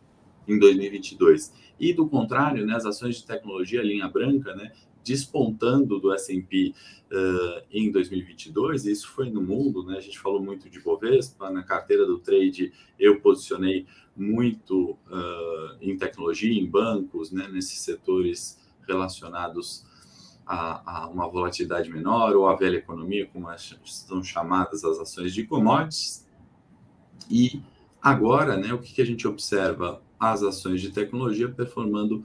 em 0.47 0.59
2022. 0.59 1.53
E 1.79 1.93
do 1.93 2.09
contrário, 2.09 2.67
né, 2.67 2.75
as 2.75 2.85
ações 2.85 3.17
de 3.17 3.27
tecnologia, 3.27 3.83
linha 3.83 4.09
branca, 4.09 4.55
né, 4.55 4.73
despontando 5.05 5.99
do 5.99 6.13
S&P 6.13 6.75
uh, 7.11 7.63
em 7.73 7.91
2022, 7.91 8.85
e 8.85 8.93
isso 8.93 9.09
foi 9.09 9.31
no 9.31 9.41
mundo, 9.41 9.83
né, 9.85 9.97
a 9.97 10.01
gente 10.01 10.19
falou 10.19 10.43
muito 10.43 10.69
de 10.69 10.79
Bovespa, 10.81 11.51
na 11.51 11.63
carteira 11.63 12.05
do 12.05 12.19
trade 12.19 12.73
eu 12.99 13.21
posicionei 13.21 13.87
muito 14.15 14.91
uh, 14.91 15.77
em 15.81 15.97
tecnologia, 15.97 16.53
em 16.53 16.67
bancos, 16.67 17.33
né, 17.33 17.49
nesses 17.49 17.79
setores 17.81 18.61
relacionados 18.87 19.85
a, 20.47 21.03
a, 21.03 21.09
uma 21.09 21.29
volatilidade 21.29 21.91
menor 21.91 22.35
ou 22.35 22.49
a 22.49 22.57
velha 22.57 22.77
economia, 22.77 23.27
como 23.33 23.49
são 23.85 24.23
chamadas 24.23 24.85
as 24.85 24.99
ações 24.99 25.33
de 25.33 25.45
commodities. 25.45 26.27
E 27.31 27.63
agora, 28.03 28.57
né, 28.57 28.73
o 28.73 28.79
que, 28.79 28.93
que 28.93 29.03
a 29.03 29.07
gente 29.07 29.29
observa? 29.29 30.03
As 30.19 30.43
ações 30.43 30.81
de 30.81 30.91
tecnologia 30.91 31.49
performando 31.49 32.25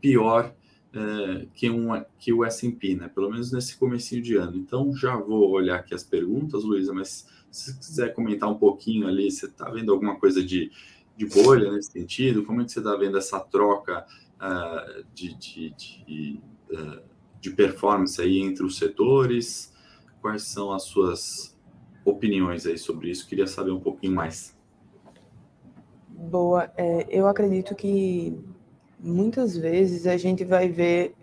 pior 0.00 0.52
é, 0.92 1.46
que, 1.54 1.70
um, 1.70 2.02
que 2.18 2.32
o 2.32 2.44
S&P, 2.44 2.96
né? 2.96 3.08
Pelo 3.08 3.30
menos 3.30 3.52
nesse 3.52 3.76
comecinho 3.76 4.22
de 4.22 4.36
ano. 4.36 4.56
Então, 4.56 4.92
já 4.96 5.16
vou 5.16 5.50
olhar 5.50 5.76
aqui 5.76 5.94
as 5.94 6.02
perguntas, 6.02 6.64
Luísa, 6.64 6.92
mas 6.92 7.28
se 7.50 7.78
quiser 7.78 8.14
comentar 8.14 8.48
um 8.48 8.56
pouquinho 8.56 9.06
ali, 9.06 9.30
você 9.30 9.46
está 9.46 9.70
vendo 9.70 9.92
alguma 9.92 10.16
coisa 10.16 10.42
de, 10.42 10.70
de 11.16 11.26
bolha 11.26 11.70
nesse 11.70 11.92
sentido? 11.92 12.44
Como 12.44 12.60
é 12.60 12.64
que 12.64 12.72
você 12.72 12.80
está 12.80 12.96
vendo 12.96 13.18
essa 13.18 13.38
troca 13.38 14.04
uh, 14.40 15.04
de, 15.14 15.34
de, 15.36 15.70
de, 15.70 16.40
uh, 16.72 17.02
de 17.40 17.50
performance 17.50 18.20
aí 18.20 18.40
entre 18.40 18.64
os 18.64 18.78
setores? 18.78 19.72
Quais 20.20 20.44
são 20.44 20.72
as 20.72 20.84
suas 20.84 21.56
opiniões 22.04 22.66
aí 22.66 22.78
sobre 22.78 23.10
isso? 23.10 23.26
Queria 23.28 23.46
saber 23.46 23.70
um 23.70 23.80
pouquinho 23.80 24.14
mais. 24.14 24.58
Boa, 26.08 26.70
é, 26.76 27.06
eu 27.08 27.26
acredito 27.26 27.74
que 27.74 28.38
muitas 28.98 29.56
vezes 29.56 30.06
a 30.06 30.16
gente 30.16 30.44
vai 30.44 30.68
ver 30.68 31.14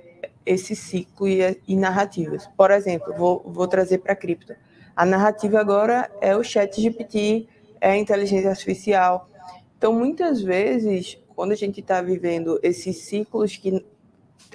esse 0.46 0.76
ciclo 0.76 1.28
e, 1.28 1.40
e 1.68 1.76
narrativas. 1.76 2.48
Por 2.58 2.72
exemplo, 2.72 3.14
vou, 3.16 3.44
vou 3.46 3.68
trazer 3.68 4.00
para 4.00 4.14
a 4.14 4.16
cripto. 4.16 4.56
A 4.96 5.06
narrativa 5.06 5.60
agora 5.60 6.10
é 6.20 6.36
o 6.36 6.44
chat 6.44 6.82
GPT, 6.82 7.48
é 7.80 7.92
a 7.92 7.98
inteligência 7.98 8.50
artificial. 8.50 9.30
Então, 9.78 9.94
muitas 9.94 10.42
vezes, 10.42 11.20
quando 11.38 11.52
a 11.52 11.56
gente 11.56 11.82
está 11.82 12.02
vivendo 12.02 12.60
esses 12.64 12.98
ciclos 12.98 13.56
que 13.56 13.86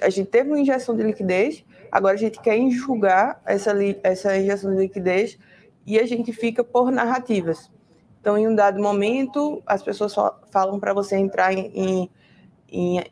a 0.01 0.09
gente 0.09 0.27
teve 0.27 0.49
uma 0.49 0.59
injeção 0.59 0.93
de 0.93 1.01
liquidez, 1.01 1.63
agora 1.89 2.13
a 2.13 2.17
gente 2.17 2.41
quer 2.41 2.57
enxugar 2.57 3.41
essa, 3.45 3.71
essa 4.03 4.37
injeção 4.37 4.69
de 4.75 4.81
liquidez 4.81 5.39
e 5.85 5.97
a 5.97 6.05
gente 6.05 6.33
fica 6.33 6.61
por 6.61 6.91
narrativas. 6.91 7.71
Então, 8.19 8.37
em 8.37 8.49
um 8.49 8.53
dado 8.53 8.81
momento, 8.81 9.63
as 9.65 9.81
pessoas 9.81 10.13
falam 10.51 10.77
para 10.77 10.93
você 10.93 11.15
entrar 11.15 11.53
em, 11.53 12.09
em 12.67 13.03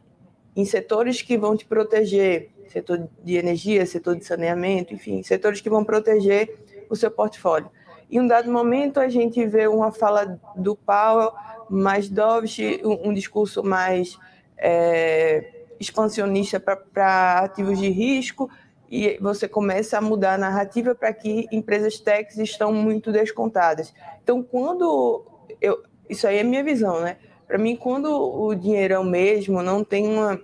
em, 0.54 0.66
setores 0.66 1.22
que 1.22 1.38
vão 1.38 1.56
te 1.56 1.66
proteger, 1.66 2.50
setor 2.68 3.08
de 3.24 3.36
energia, 3.38 3.86
setor 3.86 4.18
de 4.18 4.26
saneamento, 4.26 4.94
enfim, 4.94 5.24
setores 5.24 5.62
que 5.62 5.70
vão 5.70 5.86
proteger 5.86 6.60
o 6.90 6.96
seu 6.96 7.10
portfólio. 7.10 7.72
Em 8.10 8.20
um 8.20 8.28
dado 8.28 8.52
momento, 8.52 9.00
a 9.00 9.08
gente 9.08 9.46
vê 9.46 9.66
uma 9.66 9.94
fala 9.94 10.38
do 10.58 10.76
Powell 10.76 11.32
mais 11.72 12.10
dovish, 12.10 12.60
um, 12.84 13.10
um 13.10 13.14
discurso 13.14 13.64
mais 13.64 14.18
é, 14.58 15.66
expansionista 15.80 16.60
para 16.60 17.40
ativos 17.40 17.80
de 17.80 17.90
risco, 17.90 18.50
e 18.90 19.18
você 19.22 19.48
começa 19.48 19.98
a 19.98 20.02
mudar 20.02 20.34
a 20.34 20.38
narrativa 20.38 20.94
para 20.94 21.14
que 21.14 21.48
empresas 21.52 21.98
techs 21.98 22.38
estão 22.38 22.74
muito 22.74 23.12
descontadas. 23.12 23.94
Então, 24.22 24.44
quando 24.44 25.26
eu, 25.62 25.82
isso 26.10 26.28
aí 26.28 26.40
é 26.40 26.44
minha 26.44 26.64
visão, 26.64 27.00
né? 27.00 27.18
Para 27.48 27.58
mim, 27.58 27.76
quando 27.76 28.08
o 28.12 28.54
dinheirão 28.54 29.04
mesmo 29.04 29.64
não 29.64 29.84
tem 29.84 30.08
uma, 30.08 30.40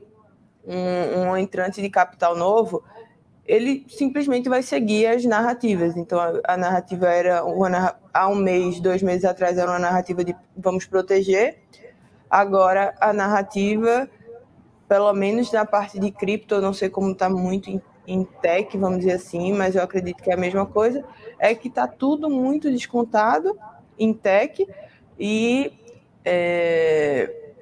um, 0.66 1.20
um 1.20 1.38
entrante 1.38 1.82
de 1.82 1.90
capital 1.90 2.36
novo, 2.36 2.84
ele 3.48 3.86
simplesmente 3.88 4.50
vai 4.50 4.62
seguir 4.62 5.08
as 5.08 5.24
narrativas. 5.24 5.96
Então, 5.96 6.20
a, 6.20 6.34
a 6.44 6.58
narrativa 6.58 7.08
era, 7.08 7.46
uma, 7.46 7.96
há 8.14 8.28
um 8.28 8.36
mês, 8.36 8.80
dois 8.82 9.02
meses 9.02 9.24
atrás, 9.24 9.58
era 9.58 9.72
uma 9.72 9.80
narrativa 9.80 10.24
de 10.24 10.36
vamos 10.56 10.86
proteger. 10.86 11.60
Agora, 12.30 12.94
a 13.00 13.14
narrativa, 13.14 14.10
pelo 14.88 15.14
menos 15.14 15.52
na 15.52 15.66
parte 15.66 15.98
de 15.98 16.12
cripto, 16.12 16.56
eu 16.56 16.62
não 16.62 16.74
sei 16.74 16.90
como 16.90 17.12
está 17.12 17.30
muito 17.30 17.70
em, 17.70 17.82
em 18.06 18.26
tech, 18.26 18.78
vamos 18.78 19.00
dizer 19.00 19.14
assim, 19.14 19.54
mas 19.54 19.76
eu 19.76 19.82
acredito 19.82 20.22
que 20.22 20.30
é 20.30 20.34
a 20.34 20.38
mesma 20.38 20.66
coisa, 20.66 21.06
é 21.40 21.56
que 21.56 21.70
está 21.70 21.88
tudo 21.88 22.30
muito 22.30 22.70
descontado 22.70 23.58
em 23.98 24.14
tech 24.14 24.68
e 25.18 25.72
é, 26.26 27.54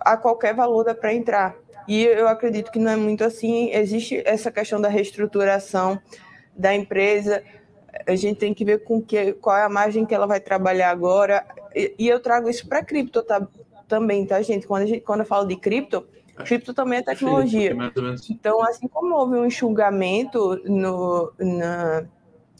a 0.00 0.18
qualquer 0.18 0.54
valor 0.54 0.84
dá 0.84 0.94
para 0.94 1.14
entrar. 1.14 1.56
E 1.88 2.04
eu 2.04 2.28
acredito 2.28 2.70
que 2.70 2.78
não 2.78 2.90
é 2.90 2.96
muito 2.96 3.24
assim. 3.24 3.70
Existe 3.72 4.22
essa 4.24 4.50
questão 4.50 4.80
da 4.80 4.88
reestruturação 4.88 6.00
da 6.56 6.74
empresa. 6.74 7.42
A 8.06 8.14
gente 8.14 8.38
tem 8.38 8.52
que 8.52 8.64
ver 8.64 8.84
com 8.84 9.00
que, 9.00 9.32
qual 9.34 9.56
é 9.56 9.64
a 9.64 9.68
margem 9.68 10.04
que 10.04 10.14
ela 10.14 10.26
vai 10.26 10.40
trabalhar 10.40 10.90
agora. 10.90 11.44
E, 11.74 11.94
e 11.98 12.08
eu 12.08 12.20
trago 12.20 12.48
isso 12.48 12.66
para 12.66 12.84
cripto 12.84 13.22
tá, 13.22 13.46
também, 13.88 14.26
tá, 14.26 14.40
gente? 14.42 14.66
Quando, 14.66 14.86
gente? 14.86 15.00
quando 15.00 15.20
eu 15.20 15.26
falo 15.26 15.46
de 15.46 15.56
cripto, 15.56 16.06
cripto 16.44 16.74
também 16.74 16.98
é 16.98 17.02
tecnologia. 17.02 17.74
Então, 18.30 18.62
assim 18.62 18.88
como 18.88 19.14
houve 19.14 19.36
um 19.36 19.46
enxugamento 19.46 20.60
no, 20.64 21.32
na, 21.38 22.04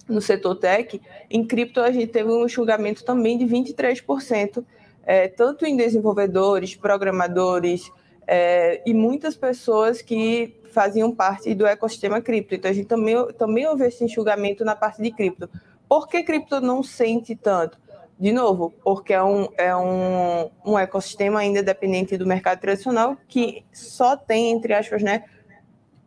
no 0.08 0.20
setor 0.20 0.54
tech, 0.56 1.00
em 1.28 1.44
cripto 1.44 1.80
a 1.80 1.90
gente 1.90 2.08
teve 2.08 2.30
um 2.30 2.44
enxugamento 2.44 3.04
também 3.04 3.36
de 3.36 3.44
23% 3.44 4.64
é, 5.06 5.28
tanto 5.28 5.64
em 5.64 5.76
desenvolvedores, 5.76 6.74
programadores 6.74 7.90
é, 8.26 8.82
e 8.84 8.92
muitas 8.92 9.36
pessoas 9.36 10.02
que 10.02 10.60
faziam 10.72 11.10
parte 11.14 11.54
do 11.54 11.66
ecossistema 11.66 12.20
cripto. 12.20 12.54
Então, 12.54 12.70
a 12.70 12.74
gente 12.74 12.86
também, 12.86 13.14
também 13.34 13.66
houve 13.66 13.86
esse 13.86 14.04
enxugamento 14.04 14.64
na 14.64 14.74
parte 14.74 15.00
de 15.00 15.10
cripto. 15.10 15.48
Por 15.88 16.08
que 16.08 16.22
cripto 16.22 16.60
não 16.60 16.82
sente 16.82 17.34
tanto? 17.36 17.78
De 18.18 18.32
novo, 18.32 18.74
porque 18.82 19.12
é 19.12 19.22
um, 19.22 19.46
é 19.58 19.76
um, 19.76 20.50
um 20.64 20.78
ecossistema 20.78 21.40
ainda 21.40 21.62
dependente 21.62 22.16
do 22.16 22.26
mercado 22.26 22.60
tradicional 22.60 23.16
que 23.28 23.62
só 23.72 24.16
tem, 24.16 24.52
entre 24.52 24.72
aspas, 24.72 25.02
né, 25.02 25.24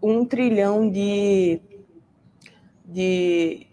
um 0.02 0.26
trilhão 0.26 0.90
de, 0.90 1.62
de, 2.84 3.68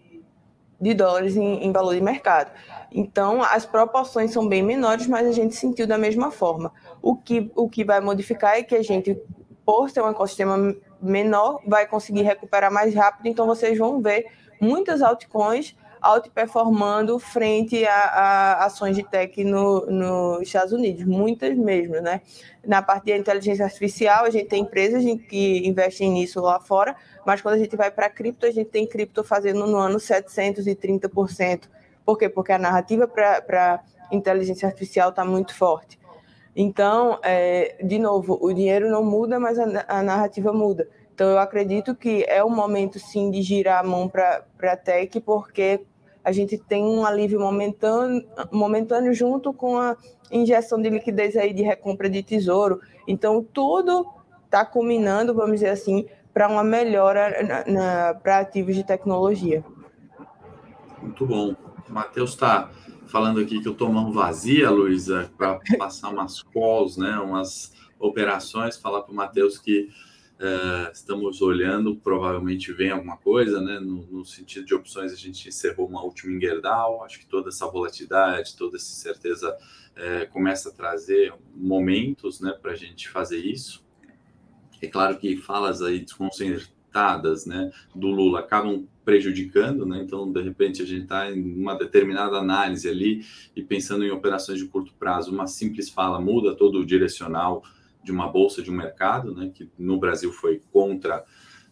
de 0.79 0.93
dólares 0.93 1.35
em, 1.35 1.63
em 1.65 1.71
valor 1.71 1.95
de 1.95 2.01
mercado. 2.01 2.51
Então, 2.91 3.41
as 3.41 3.65
proporções 3.65 4.31
são 4.31 4.47
bem 4.47 4.61
menores, 4.61 5.07
mas 5.07 5.27
a 5.27 5.31
gente 5.31 5.55
sentiu 5.55 5.87
da 5.87 5.97
mesma 5.97 6.31
forma. 6.31 6.71
O 7.01 7.15
que, 7.15 7.51
o 7.55 7.69
que 7.69 7.83
vai 7.83 7.99
modificar 7.99 8.57
é 8.57 8.63
que 8.63 8.75
a 8.75 8.83
gente, 8.83 9.19
por 9.65 9.89
ser 9.89 10.01
um 10.01 10.09
ecossistema 10.09 10.75
menor, 11.01 11.61
vai 11.65 11.87
conseguir 11.87 12.23
recuperar 12.23 12.71
mais 12.71 12.93
rápido. 12.93 13.27
Então, 13.27 13.45
vocês 13.45 13.77
vão 13.77 14.01
ver 14.01 14.27
muitas 14.59 15.01
altcoins 15.01 15.75
outperformando 16.03 17.17
frente 17.19 17.85
a, 17.85 17.95
a, 17.95 18.65
ações 18.65 18.95
de 18.95 19.03
tech 19.03 19.43
no, 19.43 19.85
nos 19.87 20.41
Estados 20.43 20.71
Unidos, 20.71 21.03
muitas 21.03 21.55
mesmo, 21.57 21.95
né? 22.01 22.21
Na 22.65 22.81
parte 22.81 23.05
de 23.05 23.17
inteligência 23.17 23.65
artificial, 23.65 24.25
a 24.25 24.29
gente 24.29 24.47
tem 24.47 24.63
empresas 24.63 25.03
que 25.27 25.67
investem 25.67 26.11
nisso 26.11 26.39
lá 26.39 26.59
fora, 26.59 26.95
mas 27.25 27.41
quando 27.41 27.55
a 27.55 27.57
gente 27.57 27.75
vai 27.75 27.89
para 27.89 28.09
cripto, 28.09 28.45
a 28.45 28.51
gente 28.51 28.69
tem 28.69 28.87
cripto 28.87 29.23
fazendo 29.23 29.65
no 29.65 29.77
ano 29.77 29.97
730%. 29.97 31.63
Por 32.05 32.17
quê? 32.17 32.29
Porque 32.29 32.51
a 32.51 32.59
narrativa 32.59 33.07
para 33.07 33.83
inteligência 34.11 34.67
artificial 34.67 35.09
está 35.09 35.25
muito 35.25 35.53
forte. 35.53 35.99
Então, 36.59 37.19
é, 37.21 37.77
de 37.83 37.99
novo, 37.99 38.35
o 38.41 38.51
dinheiro 38.51 38.89
não 38.89 39.05
muda, 39.05 39.39
mas 39.39 39.59
a, 39.59 39.85
a, 39.87 40.01
narrativa 40.01 40.51
muda. 40.51 40.89
Então, 41.13 41.29
eu 41.29 41.37
acredito 41.37 41.93
que 41.93 42.25
é 42.27 42.43
o 42.43 42.49
momento, 42.49 42.97
sim, 42.97 43.29
de 43.29 43.43
girar 43.43 43.81
a 43.81 43.87
mão 43.87 44.09
para 44.09 44.43
a 44.63 44.75
tech, 44.75 45.19
porque 45.21 45.81
a 46.23 46.31
gente 46.31 46.57
tem 46.57 46.83
um 46.83 47.05
alívio 47.05 47.39
momentâneo, 47.39 48.27
momentâneo 48.51 49.13
junto 49.13 49.53
com 49.53 49.77
a 49.77 49.95
injeção 50.31 50.81
de 50.81 50.89
liquidez 50.89 51.37
aí 51.37 51.53
de 51.53 51.61
recompra 51.61 52.09
de 52.09 52.23
tesouro. 52.23 52.81
Então, 53.07 53.45
tudo 53.53 54.07
está 54.43 54.65
culminando, 54.65 55.35
vamos 55.35 55.57
dizer 55.57 55.69
assim, 55.69 56.07
para 56.33 56.47
uma 56.47 56.63
melhora 56.63 57.35
para 58.23 58.39
ativos 58.39 58.75
de 58.75 58.83
tecnologia. 58.83 59.63
Muito 61.03 61.23
bom. 61.23 61.55
Matheus 61.87 62.31
está 62.31 62.71
falando 63.07 63.39
aqui 63.39 63.61
que 63.61 63.67
eu 63.67 63.73
tô 63.73 63.89
mão 63.89 64.11
vazia, 64.11 64.69
Luísa, 64.69 65.31
para 65.37 65.59
passar 65.77 66.09
umas 66.09 66.41
calls, 66.41 66.97
né, 66.97 67.17
umas 67.19 67.73
operações, 67.99 68.77
falar 68.77 69.01
para 69.01 69.11
o 69.11 69.15
Matheus 69.15 69.57
que 69.57 69.89
é, 70.39 70.91
estamos 70.91 71.41
olhando, 71.41 71.95
provavelmente 71.95 72.71
vem 72.71 72.91
alguma 72.91 73.17
coisa, 73.17 73.59
né? 73.59 73.79
No, 73.79 74.05
no, 74.05 74.23
sentido 74.23 74.67
de 74.67 74.75
opções, 74.75 75.11
a 75.11 75.15
gente 75.15 75.49
encerrou 75.49 75.87
uma 75.87 76.03
última 76.03 76.31
Ingerdal, 76.31 77.03
acho 77.03 77.19
que 77.19 77.25
toda 77.25 77.49
essa 77.49 77.65
volatilidade, 77.65 78.55
toda 78.55 78.77
essa 78.77 78.93
certeza 78.93 79.57
é, 79.95 80.25
começa 80.25 80.69
a 80.69 80.71
trazer 80.71 81.33
momentos, 81.55 82.39
né, 82.39 82.51
para 82.61 82.73
a 82.73 82.75
gente 82.75 83.09
fazer 83.09 83.39
isso. 83.39 83.83
É 84.79 84.87
claro 84.87 85.17
que 85.17 85.37
falas 85.37 85.81
aí 85.81 86.05
desconcertadas, 86.97 87.45
né, 87.45 87.71
do 87.93 88.07
Lula 88.07 88.39
acabam 88.39 88.87
prejudicando, 89.05 89.85
né? 89.85 90.01
Então, 90.03 90.29
de 90.29 90.41
repente, 90.41 90.81
a 90.81 90.85
gente 90.85 91.03
está 91.03 91.31
em 91.31 91.55
uma 91.55 91.75
determinada 91.75 92.37
análise 92.37 92.89
ali 92.89 93.23
e 93.55 93.63
pensando 93.63 94.03
em 94.03 94.11
operações 94.11 94.59
de 94.59 94.65
curto 94.65 94.93
prazo, 94.99 95.31
uma 95.31 95.47
simples 95.47 95.89
fala 95.89 96.19
muda 96.19 96.55
todo 96.55 96.79
o 96.79 96.85
direcional 96.85 97.63
de 98.03 98.11
uma 98.11 98.27
bolsa 98.27 98.61
de 98.61 98.69
um 98.69 98.75
mercado, 98.75 99.33
né? 99.33 99.49
Que 99.53 99.69
no 99.79 99.97
Brasil 99.97 100.31
foi 100.33 100.61
contra 100.73 101.23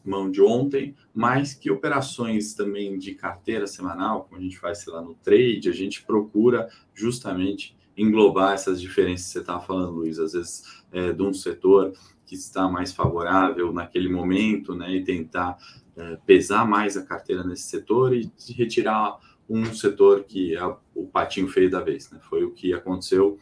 mão 0.04 0.30
de 0.30 0.42
ontem, 0.42 0.96
mas 1.14 1.54
que 1.54 1.72
operações 1.72 2.54
também 2.54 2.98
de 2.98 3.16
carteira 3.16 3.66
semanal, 3.66 4.24
como 4.24 4.40
a 4.40 4.44
gente 4.44 4.58
faz, 4.58 4.78
sei 4.78 4.94
lá, 4.94 5.02
no 5.02 5.16
trade, 5.16 5.68
a 5.68 5.74
gente 5.74 6.04
procura 6.04 6.70
justamente 6.94 7.76
englobar 7.98 8.54
essas 8.54 8.80
diferenças 8.80 9.28
que 9.28 9.34
você 9.34 9.40
estava 9.40 9.62
falando, 9.62 9.92
Luiz, 9.92 10.20
às 10.20 10.34
vezes 10.34 10.84
é, 10.92 11.12
de 11.12 11.22
um 11.24 11.34
setor 11.34 11.94
que 12.26 12.36
está 12.36 12.68
mais 12.68 12.92
favorável 12.92 13.72
naquele 13.72 14.10
momento, 14.10 14.76
né, 14.76 14.96
e 14.96 15.04
tentar 15.04 15.58
é, 15.96 16.18
pesar 16.26 16.68
mais 16.68 16.98
a 16.98 17.06
carteira 17.06 17.44
nesse 17.44 17.64
setor 17.64 18.16
e 18.16 18.32
retirar 18.50 19.18
um 19.50 19.66
setor 19.74 20.24
que 20.24 20.56
é 20.56 20.66
o 20.96 21.06
patinho 21.06 21.48
feio 21.48 21.70
da 21.70 21.80
vez, 21.80 22.10
né? 22.10 22.20
Foi 22.30 22.44
o 22.44 22.52
que 22.52 22.74
aconteceu 22.74 23.40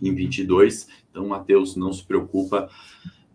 em 0.00 0.14
22. 0.14 0.88
Então, 1.10 1.26
Matheus, 1.28 1.74
não 1.74 1.92
se 1.92 2.04
preocupa 2.04 2.68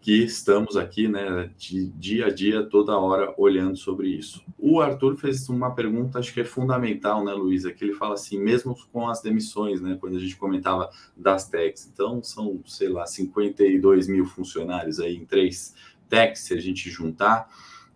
que 0.02 0.24
estamos 0.24 0.76
aqui, 0.76 1.08
né, 1.08 1.52
de 1.56 1.86
dia 1.92 2.26
a 2.26 2.30
dia, 2.32 2.64
toda 2.64 2.98
hora, 2.98 3.34
olhando 3.38 3.78
sobre 3.78 4.10
isso. 4.10 4.44
O 4.58 4.82
Arthur 4.82 5.16
fez 5.16 5.48
uma 5.48 5.76
pergunta, 5.76 6.18
acho 6.18 6.34
que 6.34 6.42
é 6.42 6.44
fundamental, 6.44 7.24
né, 7.24 7.32
Luísa, 7.34 7.72
que 7.72 7.84
ele 7.86 7.94
fala 7.94 8.16
assim, 8.16 8.40
mesmo 8.40 8.76
com 8.92 9.08
as 9.08 9.22
demissões, 9.22 9.80
né, 9.80 9.98
quando 10.02 10.18
a 10.18 10.20
gente 10.20 10.36
comentava 10.36 10.90
das 11.16 11.48
techs, 11.48 11.88
então 11.94 12.24
são, 12.24 12.60
sei 12.66 12.90
lá, 12.90 13.06
52 13.06 14.08
mil 14.08 14.26
funcionários 14.26 15.00
aí 15.00 15.16
em 15.16 15.24
três 15.24 15.76
techs, 16.10 16.42
se 16.42 16.56
a 16.56 16.60
gente 16.60 16.90
juntar, 16.90 17.48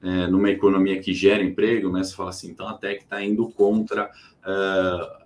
é, 0.03 0.27
numa 0.27 0.51
economia 0.51 1.01
que 1.01 1.11
gera 1.11 1.43
emprego, 1.43 1.91
né, 1.91 2.03
você 2.03 2.15
fala 2.15 2.29
assim, 2.29 2.51
então 2.51 2.67
a 2.67 2.75
tech 2.75 3.03
está 3.03 3.23
indo 3.23 3.49
contra... 3.49 4.11
Uh, 4.41 5.25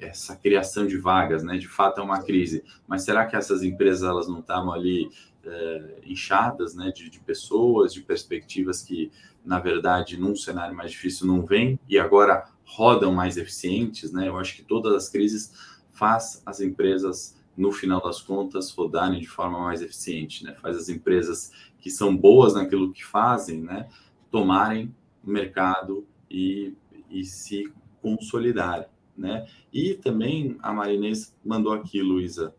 essa 0.00 0.34
criação 0.34 0.86
de 0.86 0.96
vagas, 0.96 1.42
né? 1.42 1.58
De 1.58 1.68
fato 1.68 2.00
é 2.00 2.02
uma 2.02 2.22
crise. 2.22 2.64
Mas 2.86 3.02
será 3.02 3.26
que 3.26 3.36
essas 3.36 3.62
empresas 3.62 4.08
elas 4.08 4.26
não 4.26 4.40
estavam 4.40 4.72
ali 4.72 5.10
é, 5.46 6.00
inchadas, 6.04 6.74
né? 6.74 6.92
De, 6.94 7.08
de, 7.08 7.20
pessoas, 7.20 7.92
de 7.92 8.02
perspectivas 8.02 8.82
que, 8.82 9.10
na 9.44 9.58
verdade, 9.58 10.16
num 10.16 10.34
cenário 10.34 10.74
mais 10.74 10.90
difícil 10.90 11.26
não 11.26 11.44
vem 11.44 11.78
e 11.88 11.98
agora 11.98 12.48
rodam 12.64 13.12
mais 13.12 13.36
eficientes, 13.36 14.12
né? 14.12 14.28
Eu 14.28 14.38
acho 14.38 14.56
que 14.56 14.62
todas 14.62 14.92
as 14.94 15.08
crises 15.08 15.52
faz 15.92 16.42
as 16.44 16.60
empresas 16.60 17.36
no 17.56 17.72
final 17.72 18.02
das 18.02 18.20
contas 18.20 18.70
rodarem 18.70 19.20
de 19.20 19.28
forma 19.28 19.58
mais 19.60 19.80
eficiente, 19.80 20.44
né? 20.44 20.54
Faz 20.60 20.76
as 20.76 20.88
empresas 20.88 21.52
que 21.78 21.90
são 21.90 22.16
boas 22.16 22.54
naquilo 22.54 22.92
que 22.92 23.04
fazem, 23.04 23.62
né? 23.62 23.88
Tomarem 24.30 24.94
o 25.24 25.30
mercado 25.30 26.06
e, 26.30 26.74
e 27.10 27.24
se 27.24 27.72
consolidarem 28.02 28.86
né? 29.16 29.46
E 29.72 29.94
também 29.94 30.56
a 30.60 30.72
Marinês 30.72 31.34
mandou 31.44 31.72
aqui, 31.72 32.02
Luísa. 32.02 32.54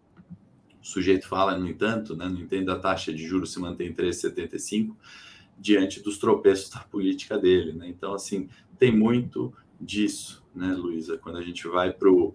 Sujeito 0.88 1.27
fala, 1.27 1.58
no 1.58 1.67
entanto, 1.67 2.15
né, 2.15 2.27
no 2.27 2.39
entanto, 2.39 2.72
a 2.72 2.79
taxa 2.79 3.13
de 3.13 3.25
juros 3.27 3.51
se 3.51 3.60
mantém 3.60 3.89
em 3.89 3.94
3,75 3.94 4.96
diante 5.60 6.01
dos 6.01 6.17
tropeços 6.17 6.70
da 6.70 6.79
política 6.79 7.38
dele, 7.38 7.74
né? 7.74 7.88
Então, 7.88 8.13
assim, 8.13 8.48
tem 8.79 8.96
muito 8.96 9.53
disso, 9.79 10.46
né, 10.56 10.74
Luísa? 10.74 11.17
Quando 11.17 11.38
a 11.38 11.41
gente 11.41 11.67
vai 11.67 11.91
para 11.91 12.10
o 12.10 12.34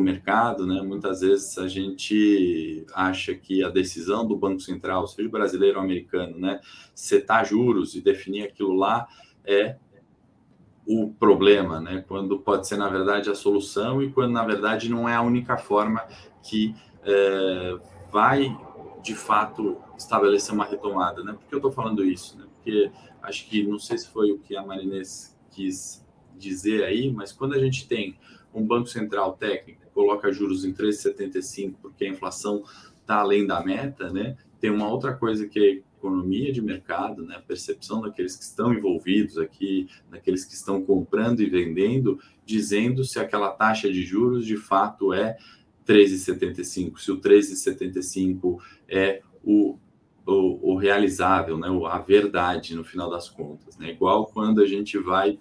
mercado, 0.00 0.66
né? 0.66 0.80
Muitas 0.80 1.20
vezes 1.20 1.58
a 1.58 1.66
gente 1.66 2.86
acha 2.94 3.34
que 3.34 3.64
a 3.64 3.68
decisão 3.68 4.26
do 4.26 4.36
Banco 4.36 4.60
Central, 4.60 5.06
seja 5.08 5.28
brasileiro 5.28 5.78
ou 5.78 5.84
americano, 5.84 6.38
né, 6.38 6.60
setar 6.94 7.44
juros 7.44 7.94
e 7.94 8.00
definir 8.00 8.44
aquilo 8.44 8.74
lá 8.74 9.08
é 9.44 9.76
o 10.86 11.10
problema, 11.10 11.80
né? 11.80 12.04
Quando 12.06 12.38
pode 12.38 12.68
ser 12.68 12.76
na 12.76 12.88
verdade 12.88 13.30
a 13.30 13.34
solução 13.34 14.02
e 14.02 14.10
quando 14.12 14.32
na 14.32 14.44
verdade 14.44 14.88
não 14.88 15.08
é 15.08 15.14
a 15.14 15.22
única 15.22 15.56
forma 15.56 16.00
que 16.42 16.74
é, 17.04 17.78
vai 18.10 18.56
de 19.02 19.14
fato 19.14 19.80
estabelecer 19.96 20.54
uma 20.54 20.64
retomada, 20.64 21.24
né? 21.24 21.32
Por 21.32 21.46
que 21.46 21.54
eu 21.54 21.58
estou 21.58 21.72
falando 21.72 22.04
isso? 22.04 22.38
Né? 22.38 22.46
Porque 22.54 22.90
acho 23.22 23.48
que 23.48 23.64
não 23.64 23.78
sei 23.78 23.98
se 23.98 24.08
foi 24.08 24.30
o 24.30 24.38
que 24.38 24.56
a 24.56 24.64
Marinês 24.64 25.36
quis 25.50 26.04
dizer 26.36 26.84
aí, 26.84 27.12
mas 27.12 27.32
quando 27.32 27.54
a 27.54 27.58
gente 27.58 27.86
tem 27.86 28.16
um 28.54 28.64
banco 28.64 28.88
central 28.88 29.32
técnico 29.32 29.82
coloca 29.92 30.32
juros 30.32 30.64
em 30.64 30.72
3,75 30.72 31.74
porque 31.82 32.04
a 32.04 32.08
inflação 32.08 32.64
está 33.00 33.16
além 33.16 33.46
da 33.46 33.62
meta, 33.62 34.10
né? 34.10 34.36
Tem 34.60 34.70
uma 34.70 34.88
outra 34.88 35.14
coisa 35.14 35.46
que 35.46 35.82
economia 36.02 36.52
de 36.52 36.60
mercado, 36.60 37.22
né, 37.22 37.36
a 37.36 37.40
percepção 37.40 38.00
daqueles 38.00 38.34
que 38.34 38.42
estão 38.42 38.74
envolvidos 38.74 39.38
aqui, 39.38 39.88
daqueles 40.10 40.44
que 40.44 40.54
estão 40.54 40.82
comprando 40.82 41.40
e 41.40 41.48
vendendo, 41.48 42.18
dizendo 42.44 43.04
se 43.04 43.20
aquela 43.20 43.50
taxa 43.50 43.90
de 43.90 44.02
juros 44.02 44.44
de 44.44 44.56
fato 44.56 45.12
é 45.12 45.36
13,75, 45.86 46.98
se 46.98 47.10
o 47.10 47.20
13,75 47.20 48.58
é 48.88 49.22
o, 49.44 49.78
o, 50.26 50.72
o, 50.72 50.76
realizável, 50.76 51.58
né, 51.58 51.68
a 51.90 51.98
verdade 51.98 52.74
no 52.74 52.84
final 52.84 53.10
das 53.10 53.28
contas. 53.28 53.76
Né? 53.76 53.90
Igual 53.90 54.26
quando 54.26 54.62
a 54.62 54.66
gente 54.66 54.98
vai 54.98 55.38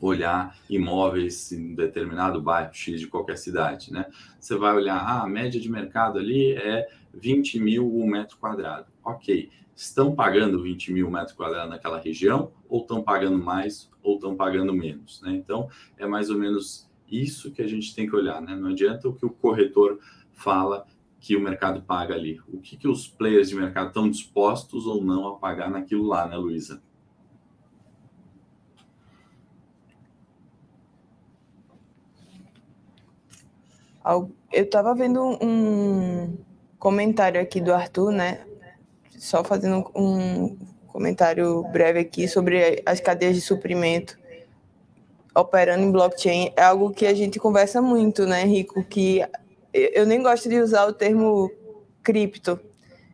olhar 0.00 0.56
imóveis 0.68 1.52
em 1.52 1.74
determinado 1.74 2.42
bairro 2.42 2.74
X 2.74 2.98
de 2.98 3.06
qualquer 3.06 3.38
cidade, 3.38 3.92
né? 3.92 4.06
Você 4.38 4.56
vai 4.56 4.74
olhar, 4.74 4.96
ah, 4.96 5.22
a 5.22 5.28
média 5.28 5.60
de 5.60 5.70
mercado 5.70 6.18
ali 6.18 6.54
é 6.54 6.88
20 7.14 7.60
mil 7.60 7.86
um 7.86 8.04
metro 8.04 8.36
quadrado. 8.38 8.86
Ok, 9.04 9.48
estão 9.76 10.14
pagando 10.14 10.60
20 10.60 10.92
mil 10.92 11.08
metros 11.08 11.32
quadrados 11.32 11.70
naquela 11.70 12.00
região, 12.00 12.50
ou 12.68 12.82
estão 12.82 13.00
pagando 13.00 13.38
mais, 13.38 13.90
ou 14.02 14.16
estão 14.16 14.34
pagando 14.34 14.74
menos. 14.74 15.20
Né? 15.22 15.32
Então, 15.36 15.68
é 15.96 16.04
mais 16.04 16.30
ou 16.30 16.38
menos 16.38 16.90
isso 17.12 17.52
que 17.52 17.62
a 17.62 17.68
gente 17.68 17.94
tem 17.94 18.08
que 18.08 18.16
olhar. 18.16 18.40
Né? 18.40 18.56
Não 18.56 18.70
adianta 18.70 19.08
o 19.08 19.14
que 19.14 19.26
o 19.26 19.30
corretor 19.30 20.00
fala 20.32 20.86
que 21.20 21.36
o 21.36 21.40
mercado 21.40 21.82
paga 21.82 22.14
ali. 22.14 22.40
O 22.48 22.58
que, 22.58 22.76
que 22.76 22.88
os 22.88 23.06
players 23.06 23.48
de 23.48 23.54
mercado 23.54 23.88
estão 23.88 24.10
dispostos 24.10 24.86
ou 24.86 25.04
não 25.04 25.28
a 25.28 25.36
pagar 25.36 25.70
naquilo 25.70 26.04
lá, 26.04 26.26
né, 26.26 26.36
Luísa? 26.36 26.82
Eu 34.04 34.64
estava 34.64 34.94
vendo 34.94 35.22
um 35.40 36.36
comentário 36.76 37.40
aqui 37.40 37.60
do 37.60 37.72
Arthur, 37.72 38.10
né? 38.10 38.44
Só 39.10 39.44
fazendo 39.44 39.88
um 39.94 40.58
comentário 40.88 41.62
breve 41.72 42.00
aqui 42.00 42.26
sobre 42.26 42.82
as 42.84 43.00
cadeias 43.00 43.36
de 43.36 43.40
suprimento 43.40 44.18
operando 45.34 45.84
em 45.84 45.92
blockchain. 45.92 46.52
É 46.56 46.62
algo 46.62 46.90
que 46.90 47.06
a 47.06 47.14
gente 47.14 47.38
conversa 47.38 47.80
muito, 47.80 48.26
né, 48.26 48.44
Rico? 48.44 48.84
Que 48.84 49.22
eu 49.72 50.06
nem 50.06 50.22
gosto 50.22 50.48
de 50.48 50.58
usar 50.58 50.86
o 50.86 50.92
termo 50.92 51.50
cripto. 52.02 52.60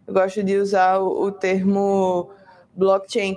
Eu 0.06 0.14
gosto 0.14 0.42
de 0.42 0.56
usar 0.56 0.98
o 0.98 1.30
termo 1.30 2.30
blockchain, 2.74 3.36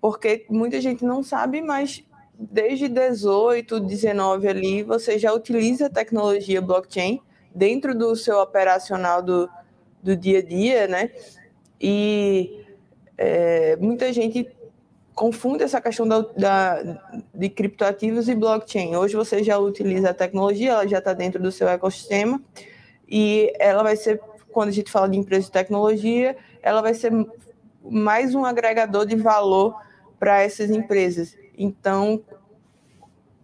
porque 0.00 0.46
muita 0.48 0.80
gente 0.80 1.04
não 1.04 1.22
sabe, 1.22 1.60
mas 1.60 2.04
desde 2.34 2.88
18, 2.88 3.80
19 3.80 4.48
ali, 4.48 4.82
você 4.82 5.18
já 5.18 5.32
utiliza 5.32 5.86
a 5.86 5.90
tecnologia 5.90 6.60
blockchain 6.60 7.20
dentro 7.54 7.94
do 7.94 8.14
seu 8.16 8.38
operacional 8.38 9.22
do, 9.22 9.48
do 10.02 10.16
dia 10.16 10.38
a 10.38 10.42
dia, 10.42 10.86
né? 10.86 11.10
E 11.80 12.64
é, 13.18 13.76
muita 13.76 14.12
gente 14.12 14.48
confunde 15.14 15.62
essa 15.62 15.80
questão 15.80 16.06
da, 16.06 16.20
da, 16.20 17.22
de 17.34 17.48
criptoativos 17.48 18.28
e 18.28 18.34
blockchain. 18.34 18.96
Hoje 18.96 19.14
você 19.14 19.42
já 19.42 19.58
utiliza 19.58 20.10
a 20.10 20.14
tecnologia, 20.14 20.72
ela 20.72 20.86
já 20.86 20.98
está 20.98 21.12
dentro 21.12 21.42
do 21.42 21.52
seu 21.52 21.68
ecossistema 21.68 22.40
e 23.08 23.52
ela 23.58 23.82
vai 23.82 23.96
ser, 23.96 24.20
quando 24.50 24.70
a 24.70 24.72
gente 24.72 24.90
fala 24.90 25.08
de 25.08 25.18
empresa 25.18 25.46
de 25.46 25.52
tecnologia, 25.52 26.36
ela 26.62 26.80
vai 26.80 26.94
ser 26.94 27.12
mais 27.84 28.34
um 28.34 28.44
agregador 28.44 29.04
de 29.04 29.16
valor 29.16 29.74
para 30.18 30.40
essas 30.40 30.70
empresas. 30.70 31.36
Então, 31.58 32.22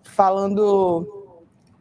falando 0.02 1.34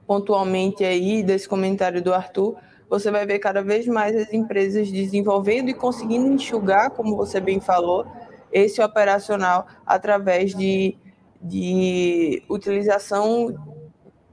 pontualmente 0.06 0.84
aí 0.84 1.24
desse 1.24 1.48
comentário 1.48 2.02
do 2.02 2.14
Arthur, 2.14 2.56
você 2.90 3.12
vai 3.12 3.26
ver 3.26 3.40
cada 3.40 3.62
vez 3.62 3.86
mais 3.86 4.16
as 4.16 4.34
empresas 4.34 4.90
desenvolvendo 4.90 5.70
e 5.70 5.74
conseguindo 5.74 6.28
enxugar, 6.28 6.92
como 6.92 7.16
você 7.16 7.40
bem 7.40 7.60
falou, 7.60 8.06
esse 8.52 8.82
operacional 8.82 9.68
através 9.86 10.54
de, 10.56 10.98
de 11.42 12.44
utilização 12.50 13.56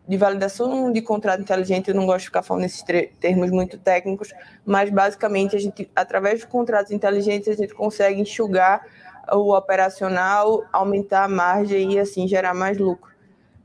de 0.06 0.18
validação 0.18 0.92
de 0.92 1.00
contrato 1.00 1.40
inteligente, 1.40 1.88
eu 1.88 1.94
não 1.94 2.04
gosto 2.04 2.20
de 2.20 2.26
ficar 2.26 2.42
falando 2.42 2.64
nesses 2.64 2.84
termos 3.18 3.50
muito 3.50 3.78
técnicos, 3.78 4.34
mas 4.64 4.90
basicamente 4.90 5.56
a 5.56 5.58
gente, 5.58 5.90
através 5.96 6.40
de 6.40 6.46
contratos 6.46 6.92
inteligentes, 6.92 7.48
a 7.48 7.54
gente 7.54 7.74
consegue 7.74 8.20
enxugar 8.20 8.84
o 9.32 9.56
operacional, 9.56 10.64
aumentar 10.70 11.24
a 11.24 11.28
margem 11.28 11.94
e 11.94 11.98
assim 11.98 12.28
gerar 12.28 12.52
mais 12.52 12.76
lucro. 12.76 13.14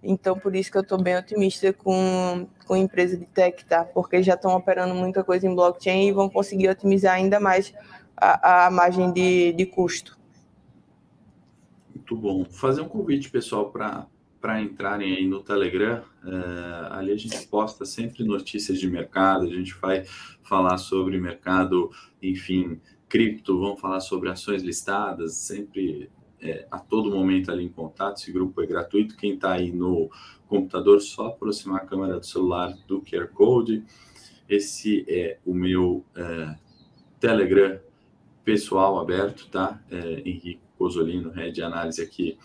Então, 0.01 0.39
por 0.39 0.55
isso 0.55 0.71
que 0.71 0.77
eu 0.77 0.81
estou 0.81 1.01
bem 1.01 1.17
otimista 1.17 1.73
com, 1.73 2.47
com 2.65 2.73
a 2.73 2.77
empresa 2.77 3.17
de 3.17 3.25
tech, 3.25 3.65
tá? 3.65 3.83
Porque 3.83 4.23
já 4.23 4.35
estão 4.35 4.55
operando 4.55 4.95
muita 4.95 5.25
coisa 5.25 5.45
em 5.45 5.53
blockchain 5.53 6.07
e 6.07 6.11
vão 6.13 6.29
conseguir 6.29 6.69
otimizar 6.69 7.15
ainda 7.15 7.37
mais 7.37 7.73
a, 8.15 8.67
a 8.67 8.71
margem 8.71 9.11
de, 9.11 9.51
de 9.51 9.65
custo. 9.65 10.18
Muito 12.09 12.15
bom. 12.15 12.43
Fazer 12.43 12.81
um 12.81 12.89
convite, 12.89 13.29
pessoal, 13.29 13.71
para 13.71 14.61
entrarem 14.63 15.15
aí 15.15 15.27
no 15.27 15.43
Telegram. 15.43 16.01
É, 16.25 16.87
ali 16.89 17.11
a 17.11 17.15
gente 17.15 17.45
posta 17.45 17.85
sempre 17.85 18.23
notícias 18.23 18.79
de 18.79 18.89
mercado, 18.89 19.45
a 19.45 19.53
gente 19.53 19.75
vai 19.75 20.05
falar 20.41 20.79
sobre 20.79 21.19
mercado, 21.19 21.91
enfim, 22.19 22.81
cripto, 23.07 23.59
vamos 23.59 23.79
falar 23.79 23.99
sobre 23.99 24.27
ações 24.27 24.63
listadas, 24.63 25.35
sempre 25.35 26.09
é, 26.41 26.65
a 26.71 26.79
todo 26.79 27.15
momento 27.15 27.51
ali 27.51 27.63
em 27.65 27.69
contato. 27.69 28.17
Esse 28.17 28.31
grupo 28.31 28.59
é 28.59 28.65
gratuito. 28.65 29.15
Quem 29.15 29.35
está 29.35 29.51
aí 29.51 29.71
no 29.71 30.09
computador, 30.47 30.99
só 31.01 31.27
aproximar 31.27 31.83
a 31.83 31.85
câmera 31.85 32.19
do 32.19 32.25
celular 32.25 32.75
do 32.87 33.03
QR 33.03 33.27
Code. 33.27 33.83
esse 34.49 35.05
é 35.07 35.37
o 35.45 35.53
meu 35.53 36.03
é, 36.15 36.55
Telegram 37.19 37.79
pessoal 38.43 38.97
aberto, 38.97 39.47
tá? 39.51 39.79
É, 39.91 40.21
Henrique 40.27 40.68
Cosolino, 40.79 41.29
head 41.31 41.51
de 41.51 41.61
análise 41.61 42.01
aqui 42.01 42.37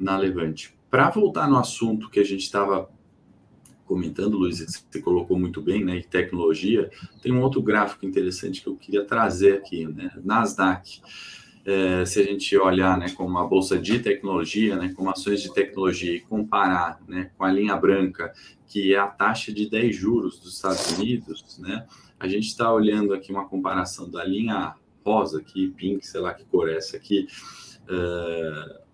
na 0.00 0.16
Levante. 0.16 0.74
Para 0.90 1.10
voltar 1.10 1.48
no 1.48 1.58
assunto 1.58 2.08
que 2.08 2.18
a 2.18 2.24
gente 2.24 2.40
estava 2.40 2.90
comentando, 3.84 4.38
Luiz, 4.38 4.58
você 4.58 5.02
colocou 5.02 5.38
muito 5.38 5.60
bem, 5.60 5.84
né, 5.84 5.98
e 5.98 6.02
tecnologia, 6.02 6.90
tem 7.22 7.30
um 7.30 7.42
outro 7.42 7.60
gráfico 7.60 8.06
interessante 8.06 8.62
que 8.62 8.66
eu 8.66 8.74
queria 8.74 9.04
trazer 9.04 9.58
aqui, 9.58 9.86
né, 9.86 10.10
Nasdaq. 10.24 11.02
É, 11.64 12.04
se 12.04 12.18
a 12.18 12.24
gente 12.24 12.56
olhar, 12.56 12.98
né, 12.98 13.10
como 13.10 13.28
uma 13.28 13.46
bolsa 13.46 13.78
de 13.78 13.98
tecnologia, 13.98 14.76
né, 14.76 14.92
como 14.96 15.10
ações 15.10 15.42
de 15.42 15.52
tecnologia 15.52 16.16
e 16.16 16.20
comparar, 16.20 17.00
né, 17.06 17.30
com 17.36 17.44
a 17.44 17.52
linha 17.52 17.76
branca, 17.76 18.32
que 18.66 18.94
é 18.94 18.98
a 18.98 19.06
taxa 19.06 19.52
de 19.52 19.68
10 19.68 19.94
juros 19.94 20.40
dos 20.40 20.54
Estados 20.54 20.90
Unidos, 20.92 21.58
né, 21.58 21.86
a 22.18 22.26
gente 22.26 22.46
está 22.46 22.72
olhando 22.72 23.12
aqui 23.12 23.30
uma 23.30 23.46
comparação 23.46 24.10
da 24.10 24.24
linha 24.24 24.74
rosa 25.04 25.40
aqui, 25.40 25.68
pink, 25.76 26.06
sei 26.06 26.20
lá 26.20 26.32
que 26.32 26.44
cor 26.44 26.68
é 26.68 26.76
essa 26.76 26.96
aqui, 26.96 27.26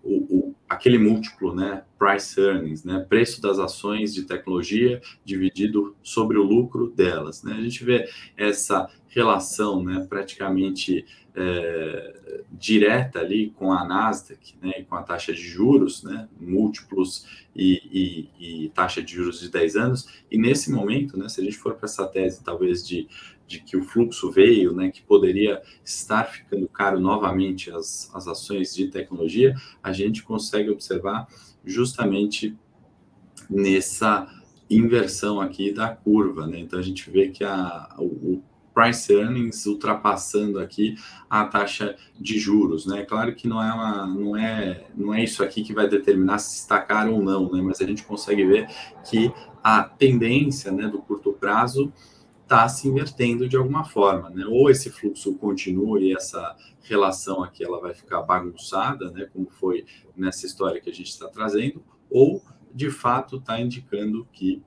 o, 0.03 0.13
o, 0.13 0.55
aquele 0.67 0.97
múltiplo, 0.97 1.53
né, 1.53 1.83
price 1.97 2.39
earnings, 2.39 2.83
né, 2.83 3.05
preço 3.09 3.41
das 3.41 3.59
ações 3.59 4.13
de 4.13 4.23
tecnologia 4.23 5.01
dividido 5.25 5.95
sobre 6.01 6.37
o 6.37 6.43
lucro 6.43 6.89
delas, 6.89 7.43
né, 7.43 7.53
a 7.53 7.61
gente 7.61 7.83
vê 7.83 8.07
essa 8.37 8.89
relação, 9.09 9.83
né, 9.83 10.05
praticamente 10.07 11.05
é, 11.35 12.43
direta 12.51 13.19
ali 13.19 13.51
com 13.51 13.71
a 13.71 13.85
Nasdaq, 13.85 14.55
né, 14.61 14.83
com 14.87 14.95
a 14.95 15.03
taxa 15.03 15.33
de 15.33 15.41
juros, 15.41 16.03
né, 16.03 16.27
múltiplos 16.39 17.47
e, 17.55 18.29
e, 18.39 18.65
e, 18.65 18.69
taxa 18.69 19.01
de 19.01 19.13
juros 19.13 19.39
de 19.39 19.49
10 19.49 19.75
anos, 19.75 20.23
e 20.29 20.37
nesse 20.37 20.71
momento, 20.71 21.17
né, 21.17 21.27
se 21.27 21.41
a 21.41 21.43
gente 21.43 21.57
for 21.57 21.75
para 21.75 21.85
essa 21.85 22.05
tese 22.07 22.43
talvez 22.43 22.87
de 22.87 23.07
de 23.49 23.59
que 23.59 23.75
o 23.75 23.83
fluxo 23.83 24.29
veio, 24.29 24.73
né, 24.73 24.91
que 24.91 25.01
poderia 25.01 25.59
estar 25.83 26.25
ficando 26.25 26.67
caro 26.67 26.99
novamente 26.99 27.71
as, 27.71 28.11
as 28.13 28.27
ações 28.27 28.75
de 28.75 28.89
tecnologia, 28.89 29.55
a 29.81 29.91
gente 29.91 30.21
consegue 30.21 30.69
observar 30.69 31.27
justamente 31.65 32.55
nessa 33.49 34.27
inversão 34.69 35.41
aqui 35.41 35.73
da 35.73 35.89
curva, 35.89 36.45
né? 36.45 36.59
Então 36.59 36.77
a 36.77 36.81
gente 36.83 37.09
vê 37.09 37.29
que 37.29 37.43
a, 37.43 37.89
o, 37.97 38.43
price 38.71 39.11
earnings 39.11 39.65
ultrapassando 39.65 40.59
aqui 40.59 40.95
a 41.27 41.43
taxa 41.43 41.97
de 42.17 42.37
juros, 42.37 42.85
né? 42.85 43.03
Claro 43.03 43.35
que 43.35 43.47
não 43.47 43.61
é 43.61 43.73
uma, 43.73 44.07
não 44.07 44.37
é, 44.37 44.85
não 44.95 45.13
é 45.13 45.23
isso 45.23 45.43
aqui 45.43 45.63
que 45.63 45.73
vai 45.73 45.89
determinar 45.89 46.37
se 46.37 46.59
está 46.59 46.79
caro 46.79 47.15
ou 47.15 47.21
não, 47.21 47.51
né? 47.51 47.61
Mas 47.61 47.81
a 47.81 47.85
gente 47.85 48.03
consegue 48.03 48.45
ver 48.45 48.67
que 49.09 49.33
a 49.61 49.83
tendência, 49.83 50.71
né, 50.71 50.87
do 50.87 50.99
curto 50.99 51.33
prazo 51.33 51.91
está 52.49 52.67
se 52.67 52.87
invertendo 52.87 53.47
de 53.47 53.55
alguma 53.55 53.85
forma, 53.85 54.31
né? 54.31 54.43
Ou 54.47 54.71
esse 54.71 54.89
fluxo 54.89 55.35
continua 55.35 56.01
e 56.01 56.15
essa 56.15 56.57
relação 56.81 57.43
aqui 57.43 57.63
ela 57.63 57.79
vai 57.79 57.93
ficar 57.93 58.23
bagunçada, 58.23 59.11
né? 59.11 59.29
Como 59.31 59.47
foi 59.51 59.85
nessa 60.17 60.47
história 60.47 60.81
que 60.81 60.89
a 60.89 60.93
gente 60.93 61.09
está 61.09 61.27
trazendo, 61.27 61.85
ou 62.09 62.43
de 62.73 62.89
fato 62.89 63.37
está 63.37 63.61
indicando 63.61 64.27
que 64.33 64.63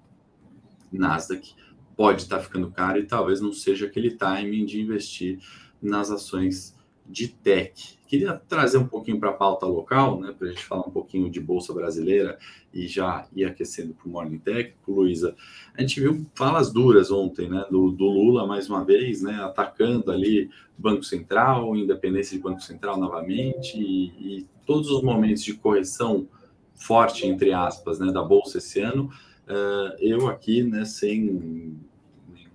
Nasdaq 0.92 1.57
pode 1.97 2.23
estar 2.23 2.37
tá 2.37 2.42
ficando 2.42 2.71
caro 2.71 3.01
e 3.01 3.07
talvez 3.07 3.40
não 3.40 3.53
seja 3.53 3.87
aquele 3.87 4.12
timing 4.12 4.64
de 4.64 4.81
investir 4.81 5.40
nas 5.83 6.09
ações 6.09 6.77
de 7.12 7.29
tech. 7.29 7.98
Queria 8.09 8.35
trazer 8.35 8.79
um 8.79 8.87
pouquinho 8.87 9.20
para 9.20 9.31
a 9.31 9.35
pauta 9.35 9.66
local, 9.66 10.18
né, 10.18 10.35
para 10.37 10.48
a 10.48 10.51
gente 10.51 10.64
falar 10.64 10.83
um 10.83 10.90
pouquinho 10.90 11.31
de 11.31 11.40
Bolsa 11.40 11.72
Brasileira 11.72 12.38
e 12.72 12.87
já 12.87 13.27
ir 13.35 13.44
aquecendo 13.44 13.94
para 13.94 14.09
o 14.09 14.11
Morning 14.11 14.38
Tech. 14.38 14.75
Luísa, 14.88 15.37
a 15.77 15.81
gente 15.83 16.01
viu 16.01 16.27
falas 16.35 16.72
duras 16.72 17.11
ontem 17.11 17.48
né, 17.48 17.64
do, 17.70 17.90
do, 17.90 18.07
Lula, 18.07 18.46
mais 18.46 18.68
uma 18.68 18.85
vez, 18.85 19.22
né, 19.22 19.35
atacando 19.42 20.11
ali 20.11 20.51
Banco 20.77 21.03
Central, 21.03 21.77
independência 21.77 22.37
de 22.37 22.42
Banco 22.42 22.62
Central 22.62 22.98
novamente, 22.98 23.79
e, 23.79 24.38
e 24.38 24.46
todos 24.66 24.90
os 24.90 25.03
momentos 25.03 25.42
de 25.42 25.55
correção 25.55 26.27
forte, 26.75 27.27
entre 27.27 27.53
aspas, 27.53 27.98
né, 27.98 28.11
da 28.11 28.22
Bolsa 28.22 28.59
esse 28.59 28.81
ano. 28.81 29.11
Uh, 29.46 29.96
eu 29.98 30.29
aqui, 30.29 30.62
né, 30.62 30.85
sem 30.85 31.79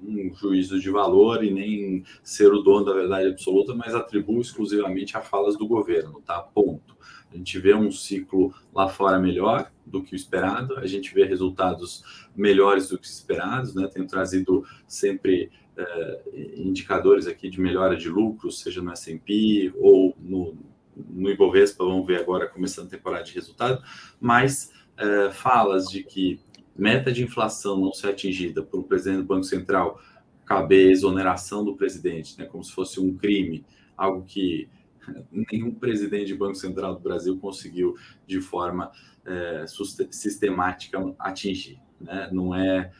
um 0.07 0.33
juízo 0.33 0.79
de 0.79 0.89
valor 0.89 1.43
e 1.43 1.51
nem 1.51 2.03
ser 2.23 2.51
o 2.53 2.61
dono 2.61 2.85
da 2.85 2.93
verdade 2.93 3.27
absoluta, 3.27 3.75
mas 3.75 3.93
atribuo 3.93 4.39
exclusivamente 4.39 5.17
a 5.17 5.21
falas 5.21 5.57
do 5.57 5.67
governo, 5.67 6.21
tá? 6.25 6.39
Ponto. 6.39 6.95
A 7.31 7.35
gente 7.35 7.59
vê 7.59 7.75
um 7.75 7.91
ciclo 7.91 8.53
lá 8.73 8.87
fora 8.87 9.19
melhor 9.19 9.69
do 9.85 10.01
que 10.01 10.13
o 10.13 10.15
esperado, 10.15 10.77
a 10.77 10.87
gente 10.87 11.13
vê 11.13 11.25
resultados 11.25 12.03
melhores 12.35 12.89
do 12.89 12.97
que 12.97 13.05
esperados, 13.05 13.75
né? 13.75 13.87
Tenho 13.87 14.07
trazido 14.07 14.65
sempre 14.87 15.51
é, 15.75 16.21
indicadores 16.55 17.27
aqui 17.27 17.49
de 17.49 17.59
melhora 17.59 17.95
de 17.95 18.09
lucros, 18.09 18.61
seja 18.61 18.81
no 18.81 18.91
S&P 18.91 19.73
ou 19.77 20.15
no, 20.19 20.57
no 20.95 21.29
Ibovespa, 21.29 21.83
vamos 21.83 22.07
ver 22.07 22.21
agora 22.21 22.47
começando 22.47 22.87
a 22.87 22.91
temporada 22.91 23.23
de 23.23 23.33
resultado, 23.33 23.83
mas 24.19 24.71
é, 24.97 25.29
falas 25.31 25.85
de 25.85 26.03
que 26.03 26.39
meta 26.77 27.11
de 27.11 27.23
inflação 27.23 27.79
não 27.79 27.91
ser 27.91 28.09
atingida 28.09 28.61
por 28.61 28.79
um 28.79 28.83
presidente 28.83 29.17
do 29.17 29.25
Banco 29.25 29.43
Central, 29.43 29.99
caber 30.45 30.91
exoneração 30.91 31.63
do 31.63 31.75
presidente, 31.75 32.37
né, 32.37 32.45
como 32.45 32.63
se 32.63 32.71
fosse 32.71 32.99
um 32.99 33.15
crime, 33.17 33.65
algo 33.97 34.23
que 34.23 34.69
nenhum 35.31 35.71
presidente 35.71 36.27
de 36.27 36.35
Banco 36.35 36.55
Central 36.55 36.95
do 36.95 37.01
Brasil 37.01 37.37
conseguiu 37.37 37.95
de 38.25 38.41
forma 38.41 38.91
é, 39.25 39.65
sistemática 40.11 40.99
atingir. 41.19 41.79
Né? 41.99 42.29
Não 42.31 42.53
é, 42.53 42.91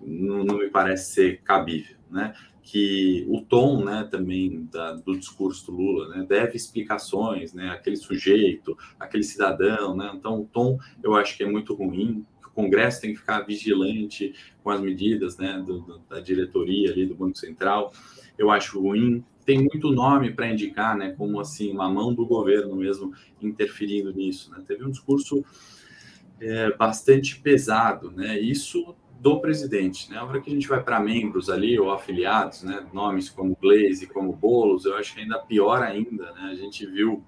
não, 0.00 0.44
não, 0.44 0.58
me 0.58 0.68
parece 0.68 1.12
ser 1.12 1.40
cabível, 1.42 1.96
né? 2.10 2.34
Que 2.62 3.24
o 3.28 3.40
tom, 3.42 3.84
né, 3.84 4.08
também 4.10 4.64
da, 4.72 4.92
do 4.94 5.16
discurso 5.16 5.66
do 5.66 5.76
Lula, 5.76 6.08
né, 6.08 6.26
deve 6.28 6.56
explicações, 6.56 7.52
né? 7.52 7.70
Aquele 7.70 7.96
sujeito, 7.96 8.76
aquele 8.98 9.22
cidadão, 9.22 9.96
né? 9.96 10.12
Então 10.14 10.40
o 10.40 10.44
tom 10.46 10.78
eu 11.02 11.14
acho 11.14 11.36
que 11.36 11.44
é 11.44 11.50
muito 11.50 11.74
ruim, 11.74 12.26
Congresso 12.56 13.02
tem 13.02 13.12
que 13.12 13.18
ficar 13.18 13.42
vigilante 13.42 14.34
com 14.64 14.70
as 14.70 14.80
medidas 14.80 15.36
né, 15.36 15.62
do, 15.64 15.80
do, 15.80 15.98
da 16.08 16.20
diretoria 16.20 16.90
ali 16.90 17.04
do 17.04 17.14
Banco 17.14 17.36
Central. 17.36 17.92
Eu 18.38 18.50
acho 18.50 18.80
ruim. 18.80 19.22
Tem 19.44 19.58
muito 19.58 19.92
nome 19.92 20.32
para 20.32 20.50
indicar, 20.50 20.96
né, 20.96 21.14
como 21.16 21.38
assim, 21.38 21.70
uma 21.70 21.88
mão 21.88 22.14
do 22.14 22.26
governo 22.26 22.74
mesmo 22.74 23.12
interferindo 23.40 24.10
nisso. 24.12 24.50
Né? 24.50 24.64
Teve 24.66 24.84
um 24.84 24.90
discurso 24.90 25.44
é, 26.40 26.74
bastante 26.74 27.38
pesado, 27.40 28.10
né? 28.10 28.38
Isso 28.40 28.96
do 29.20 29.40
presidente. 29.40 30.10
Né? 30.10 30.16
A 30.16 30.24
hora 30.24 30.40
que 30.40 30.50
a 30.50 30.52
gente 30.52 30.66
vai 30.66 30.82
para 30.82 30.98
membros 30.98 31.48
ali 31.48 31.78
ou 31.78 31.90
afiliados, 31.90 32.62
né? 32.62 32.86
nomes 32.92 33.28
como 33.28 33.56
Glaze, 33.60 34.06
como 34.06 34.32
Bolos, 34.32 34.84
eu 34.84 34.96
acho 34.96 35.14
que 35.14 35.20
ainda 35.20 35.38
pior 35.38 35.82
ainda. 35.82 36.32
Né? 36.32 36.50
A 36.50 36.54
gente 36.54 36.86
viu 36.86 37.22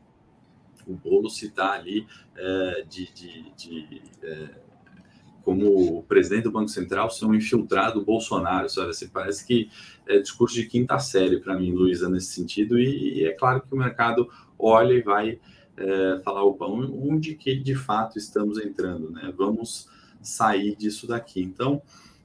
o 0.86 0.94
Bolo 0.94 1.28
citar 1.28 1.78
ali 1.78 2.06
é, 2.34 2.84
de, 2.88 3.12
de, 3.12 3.52
de 3.54 4.02
é, 4.22 4.48
como 5.48 6.00
o 6.00 6.02
presidente 6.02 6.42
do 6.42 6.52
Banco 6.52 6.68
Central 6.68 7.08
ser 7.08 7.24
um 7.24 7.34
infiltrado 7.34 8.04
Bolsonaro, 8.04 8.68
sabe? 8.68 8.90
Assim, 8.90 9.08
parece 9.08 9.46
que 9.46 9.70
é 10.06 10.18
discurso 10.18 10.54
de 10.54 10.66
quinta 10.66 10.98
série 10.98 11.40
para 11.40 11.58
mim, 11.58 11.72
Luísa, 11.72 12.06
nesse 12.06 12.34
sentido, 12.34 12.78
e, 12.78 13.20
e, 13.20 13.24
é 13.24 13.32
claro 13.32 13.62
que 13.62 13.74
o 13.74 13.78
mercado 13.78 14.28
olha 14.58 14.92
e 14.92 15.00
vai 15.00 15.40
é, 15.74 16.20
falar, 16.22 16.44
opa, 16.44 16.66
onde 16.66 17.34
que 17.34 17.54
de 17.54 17.74
fato 17.74 18.18
estamos 18.18 18.58
entrando, 18.58 19.10
né? 19.10 19.32
Vamos 19.34 19.88
sair 20.20 20.76
disso 20.76 21.06
daqui. 21.06 21.40
Então, 21.40 21.80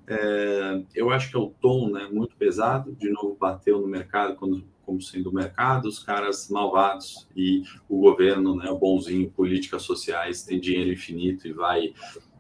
é, 0.06 0.84
eu 0.94 1.10
acho 1.10 1.32
que 1.32 1.38
é 1.38 1.40
o 1.40 1.54
tom 1.62 1.92
né, 1.92 2.10
muito 2.12 2.36
pesado, 2.36 2.92
de 2.92 3.10
novo 3.10 3.38
bateu 3.40 3.80
no 3.80 3.88
mercado 3.88 4.36
quando, 4.36 4.66
como 4.86 5.02
sendo 5.02 5.30
o 5.30 5.34
mercado, 5.34 5.88
os 5.88 5.98
caras 5.98 6.50
malvados 6.50 7.26
e 7.34 7.64
o 7.88 8.02
governo, 8.02 8.58
né, 8.58 8.70
o 8.70 8.78
bonzinho, 8.78 9.32
políticas 9.32 9.84
sociais, 9.84 10.44
tem 10.44 10.60
dinheiro 10.60 10.92
infinito 10.92 11.48
e 11.48 11.54
vai 11.54 11.94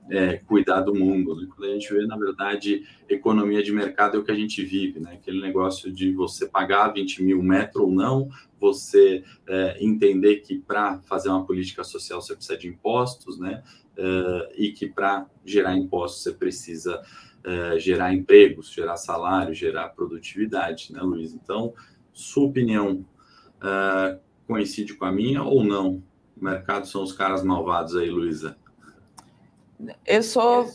é, 0.09 0.37
cuidar 0.37 0.81
do 0.81 0.93
mundo. 0.93 1.35
Né? 1.35 1.47
Quando 1.49 1.69
a 1.69 1.73
gente 1.73 1.93
vê, 1.93 2.05
na 2.05 2.17
verdade, 2.17 2.83
economia 3.07 3.63
de 3.63 3.71
mercado 3.71 4.17
é 4.17 4.19
o 4.19 4.23
que 4.23 4.31
a 4.31 4.35
gente 4.35 4.63
vive, 4.63 4.99
né? 4.99 5.13
Aquele 5.13 5.41
negócio 5.41 5.91
de 5.91 6.11
você 6.11 6.47
pagar 6.47 6.89
20 6.89 7.23
mil 7.23 7.41
metro 7.41 7.83
ou 7.83 7.91
não, 7.91 8.29
você 8.59 9.23
é, 9.47 9.77
entender 9.83 10.37
que 10.37 10.57
para 10.59 10.99
fazer 10.99 11.29
uma 11.29 11.45
política 11.45 11.83
social 11.83 12.21
você 12.21 12.35
precisa 12.35 12.57
de 12.57 12.67
impostos, 12.67 13.39
né? 13.39 13.63
É, 13.95 14.53
e 14.57 14.71
que 14.71 14.87
para 14.87 15.27
gerar 15.45 15.75
impostos 15.75 16.23
você 16.23 16.31
precisa 16.31 17.01
é, 17.43 17.79
gerar 17.79 18.13
empregos, 18.13 18.71
gerar 18.71 18.97
salário, 18.97 19.53
gerar 19.53 19.89
produtividade, 19.89 20.91
né, 20.91 21.01
Luiz? 21.01 21.33
Então, 21.33 21.73
sua 22.11 22.45
opinião 22.45 23.05
é, 23.61 24.19
coincide 24.47 24.93
com 24.95 25.05
a 25.05 25.11
minha 25.11 25.43
ou 25.43 25.63
não? 25.63 26.03
O 26.35 26.43
mercado 26.43 26.87
são 26.87 27.03
os 27.03 27.13
caras 27.13 27.43
malvados 27.43 27.95
aí, 27.95 28.09
Luísa? 28.09 28.57
Eu 30.05 30.23
sou, 30.23 30.65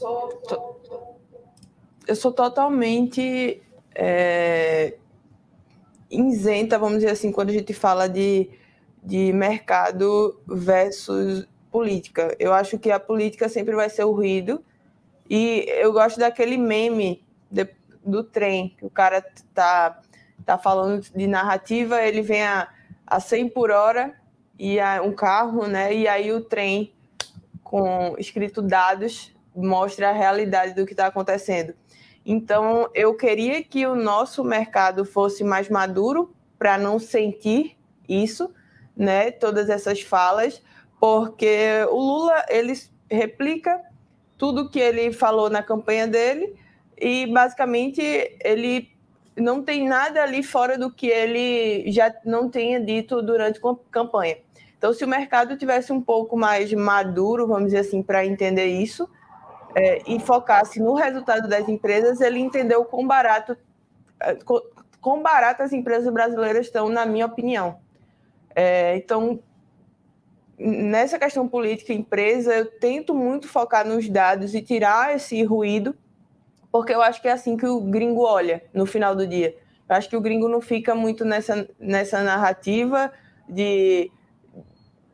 eu 2.06 2.16
sou 2.16 2.32
totalmente 2.32 3.62
é, 3.94 4.96
isenta, 6.10 6.78
vamos 6.78 6.98
dizer 6.98 7.10
assim, 7.10 7.32
quando 7.32 7.50
a 7.50 7.52
gente 7.52 7.72
fala 7.72 8.08
de, 8.08 8.50
de 9.02 9.32
mercado 9.32 10.40
versus 10.46 11.46
política. 11.70 12.34
Eu 12.38 12.52
acho 12.52 12.78
que 12.78 12.90
a 12.90 12.98
política 12.98 13.48
sempre 13.48 13.74
vai 13.74 13.90
ser 13.90 14.04
o 14.04 14.12
ruído. 14.12 14.64
E 15.28 15.64
eu 15.68 15.92
gosto 15.92 16.18
daquele 16.18 16.56
meme, 16.56 17.22
de, 17.50 17.68
do 18.04 18.24
trem, 18.24 18.74
que 18.78 18.86
o 18.86 18.90
cara 18.90 19.22
tá, 19.52 20.00
tá 20.44 20.56
falando 20.56 21.02
de 21.14 21.26
narrativa, 21.26 22.02
ele 22.02 22.22
vem 22.22 22.42
a, 22.42 22.68
a 23.06 23.20
100 23.20 23.50
por 23.50 23.70
hora 23.70 24.14
e 24.58 24.80
a, 24.80 25.02
um 25.02 25.12
carro, 25.12 25.66
né? 25.66 25.94
E 25.94 26.08
aí 26.08 26.32
o 26.32 26.40
trem 26.40 26.94
com 27.68 28.16
escrito 28.18 28.62
dados 28.62 29.34
mostra 29.54 30.08
a 30.08 30.12
realidade 30.12 30.74
do 30.74 30.86
que 30.86 30.92
está 30.92 31.06
acontecendo. 31.06 31.74
Então, 32.24 32.88
eu 32.94 33.14
queria 33.14 33.62
que 33.62 33.86
o 33.86 33.94
nosso 33.94 34.42
mercado 34.42 35.04
fosse 35.04 35.44
mais 35.44 35.68
maduro 35.68 36.34
para 36.58 36.78
não 36.78 36.98
sentir 36.98 37.76
isso, 38.08 38.52
né? 38.96 39.30
Todas 39.30 39.68
essas 39.68 40.00
falas, 40.00 40.62
porque 40.98 41.86
o 41.90 41.96
Lula 41.96 42.44
ele 42.48 42.72
replica 43.10 43.80
tudo 44.36 44.70
que 44.70 44.78
ele 44.78 45.12
falou 45.12 45.50
na 45.50 45.62
campanha 45.62 46.06
dele 46.06 46.54
e 46.96 47.26
basicamente 47.26 48.00
ele 48.42 48.90
não 49.36 49.62
tem 49.62 49.86
nada 49.86 50.22
ali 50.22 50.42
fora 50.42 50.78
do 50.78 50.90
que 50.90 51.06
ele 51.06 51.90
já 51.92 52.12
não 52.24 52.48
tenha 52.48 52.80
dito 52.80 53.22
durante 53.22 53.60
a 53.64 53.74
campanha. 53.90 54.38
Então, 54.78 54.92
se 54.92 55.04
o 55.04 55.08
mercado 55.08 55.56
tivesse 55.56 55.92
um 55.92 56.00
pouco 56.00 56.36
mais 56.36 56.72
maduro, 56.72 57.48
vamos 57.48 57.66
dizer 57.66 57.80
assim, 57.80 58.00
para 58.00 58.24
entender 58.24 58.66
isso 58.66 59.10
é, 59.74 60.00
e 60.06 60.20
focasse 60.20 60.80
no 60.80 60.94
resultado 60.94 61.48
das 61.48 61.68
empresas, 61.68 62.20
ele 62.20 62.38
entendeu 62.38 62.84
quão 62.84 63.04
barato, 63.04 63.56
é, 64.20 64.38
quão 65.00 65.20
barato 65.20 65.64
as 65.64 65.72
empresas 65.72 66.12
brasileiras 66.12 66.66
estão, 66.66 66.88
na 66.88 67.04
minha 67.04 67.26
opinião. 67.26 67.80
É, 68.54 68.96
então, 68.96 69.40
nessa 70.56 71.18
questão 71.18 71.48
política 71.48 71.92
empresa, 71.92 72.54
eu 72.54 72.66
tento 72.66 73.12
muito 73.12 73.48
focar 73.48 73.86
nos 73.86 74.08
dados 74.08 74.54
e 74.54 74.62
tirar 74.62 75.14
esse 75.14 75.42
ruído, 75.42 75.96
porque 76.70 76.94
eu 76.94 77.02
acho 77.02 77.20
que 77.20 77.26
é 77.26 77.32
assim 77.32 77.56
que 77.56 77.66
o 77.66 77.80
gringo 77.80 78.22
olha 78.22 78.62
no 78.72 78.86
final 78.86 79.16
do 79.16 79.26
dia. 79.26 79.56
Eu 79.88 79.96
acho 79.96 80.08
que 80.08 80.16
o 80.16 80.20
gringo 80.20 80.48
não 80.48 80.60
fica 80.60 80.94
muito 80.94 81.24
nessa, 81.24 81.68
nessa 81.80 82.22
narrativa 82.22 83.12
de 83.48 84.10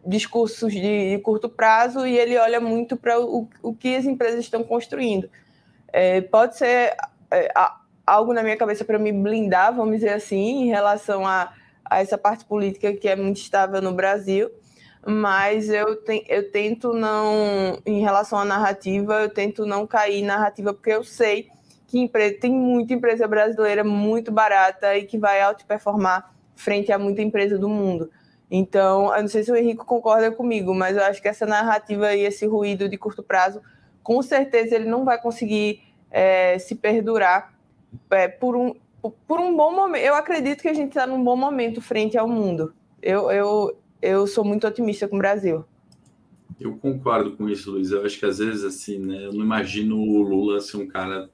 discursos 0.06 0.72
de, 0.72 1.16
de 1.16 1.18
curto 1.22 1.48
prazo 1.48 2.06
e 2.06 2.18
ele 2.18 2.36
olha 2.38 2.60
muito 2.60 2.96
para 2.96 3.20
o, 3.20 3.48
o 3.62 3.74
que 3.74 3.96
as 3.96 4.04
empresas 4.04 4.40
estão 4.40 4.62
construindo. 4.62 5.28
É, 5.92 6.20
pode 6.20 6.56
ser 6.56 6.96
é, 7.30 7.52
algo 8.06 8.32
na 8.32 8.42
minha 8.42 8.56
cabeça 8.56 8.84
para 8.84 8.98
me 8.98 9.12
blindar, 9.12 9.74
vamos 9.74 9.96
dizer 9.96 10.10
assim, 10.10 10.62
em 10.62 10.66
relação 10.66 11.26
a, 11.26 11.52
a 11.84 12.00
essa 12.00 12.18
parte 12.18 12.44
política 12.44 12.92
que 12.92 13.08
é 13.08 13.16
muito 13.16 13.38
estável 13.38 13.80
no 13.80 13.92
Brasil, 13.92 14.50
mas 15.06 15.68
eu, 15.68 15.96
te, 16.02 16.24
eu 16.28 16.50
tento 16.50 16.92
não, 16.92 17.78
em 17.84 18.00
relação 18.00 18.38
à 18.38 18.44
narrativa, 18.44 19.22
eu 19.22 19.28
tento 19.28 19.66
não 19.66 19.86
cair 19.86 20.20
em 20.20 20.24
narrativa, 20.24 20.72
porque 20.72 20.90
eu 20.90 21.04
sei 21.04 21.48
que 21.86 21.98
empresa, 21.98 22.36
tem 22.40 22.50
muita 22.50 22.94
empresa 22.94 23.28
brasileira 23.28 23.84
muito 23.84 24.32
barata 24.32 24.96
e 24.96 25.04
que 25.04 25.18
vai 25.18 25.40
performar 25.66 26.34
frente 26.56 26.90
a 26.90 26.98
muita 26.98 27.22
empresa 27.22 27.58
do 27.58 27.68
mundo. 27.68 28.10
Então, 28.56 29.12
eu 29.12 29.20
não 29.20 29.28
sei 29.28 29.42
se 29.42 29.50
o 29.50 29.56
Henrique 29.56 29.84
concorda 29.84 30.30
comigo, 30.30 30.72
mas 30.72 30.96
eu 30.96 31.02
acho 31.02 31.20
que 31.20 31.26
essa 31.26 31.44
narrativa 31.44 32.14
e 32.14 32.20
esse 32.20 32.46
ruído 32.46 32.88
de 32.88 32.96
curto 32.96 33.20
prazo, 33.20 33.60
com 34.00 34.22
certeza 34.22 34.76
ele 34.76 34.84
não 34.84 35.04
vai 35.04 35.20
conseguir 35.20 35.82
é, 36.08 36.56
se 36.60 36.76
perdurar 36.76 37.52
é, 38.10 38.28
por, 38.28 38.54
um, 38.54 38.72
por 39.26 39.40
um 39.40 39.56
bom 39.56 39.74
momento. 39.74 40.04
Eu 40.04 40.14
acredito 40.14 40.62
que 40.62 40.68
a 40.68 40.72
gente 40.72 40.90
está 40.90 41.04
num 41.04 41.24
bom 41.24 41.34
momento 41.34 41.82
frente 41.82 42.16
ao 42.16 42.28
mundo. 42.28 42.72
Eu, 43.02 43.28
eu, 43.28 43.76
eu 44.00 44.24
sou 44.24 44.44
muito 44.44 44.68
otimista 44.68 45.08
com 45.08 45.16
o 45.16 45.18
Brasil. 45.18 45.64
Eu 46.60 46.76
concordo 46.76 47.36
com 47.36 47.48
isso, 47.48 47.72
Luiz. 47.72 47.90
Eu 47.90 48.06
acho 48.06 48.16
que 48.20 48.24
às 48.24 48.38
vezes, 48.38 48.62
assim, 48.62 49.00
né, 49.00 49.26
eu 49.26 49.32
não 49.32 49.44
imagino 49.44 49.96
o 49.96 50.22
Lula 50.22 50.60
ser 50.60 50.76
um 50.76 50.86
cara 50.86 51.28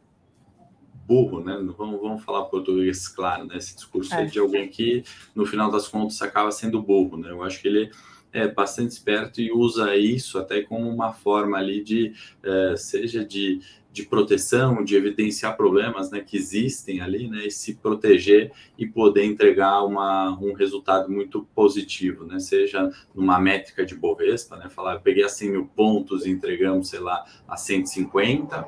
burro, 1.11 1.43
né? 1.43 1.59
Vamos, 1.77 2.01
vamos 2.01 2.23
falar 2.23 2.45
português 2.45 3.09
claro, 3.09 3.45
né? 3.45 3.57
Esse 3.57 3.75
discurso 3.75 4.15
é. 4.15 4.27
de 4.27 4.39
alguém 4.39 4.69
que, 4.69 5.03
no 5.35 5.45
final 5.45 5.69
das 5.69 5.89
contas, 5.89 6.23
acaba 6.23 6.53
sendo 6.53 6.81
burro, 6.81 7.17
né? 7.17 7.33
Eu 7.33 7.43
acho 7.43 7.61
que 7.61 7.67
ele 7.67 7.91
é 8.33 8.47
bastante 8.47 8.93
esperto 8.93 9.41
e 9.41 9.51
usa 9.51 9.97
isso 9.97 10.39
até 10.39 10.63
como 10.63 10.89
uma 10.89 11.13
forma 11.13 11.59
ali 11.59 11.83
de, 11.83 12.13
é, 12.45 12.77
seja 12.77 13.25
de, 13.25 13.61
de 13.93 14.05
proteção, 14.05 14.85
de 14.85 14.95
evidenciar 14.95 15.57
problemas 15.57 16.13
né, 16.13 16.21
que 16.21 16.37
existem 16.37 17.01
ali, 17.01 17.29
né, 17.29 17.49
e 17.49 17.51
se 17.51 17.75
proteger 17.75 18.53
e 18.79 18.87
poder 18.87 19.25
entregar 19.25 19.83
uma, 19.83 20.39
um 20.39 20.53
resultado 20.53 21.11
muito 21.11 21.43
positivo, 21.57 22.25
né, 22.25 22.39
seja 22.39 22.89
numa 23.13 23.41
métrica 23.41 23.85
de 23.85 23.97
Bovespa, 23.97 24.57
né, 24.57 24.69
falar, 24.69 25.01
peguei 25.01 25.25
a 25.25 25.29
100 25.29 25.51
mil 25.51 25.67
pontos 25.67 26.25
e 26.25 26.31
entregamos, 26.31 26.89
sei 26.89 27.01
lá, 27.01 27.25
a 27.49 27.57
150, 27.57 28.65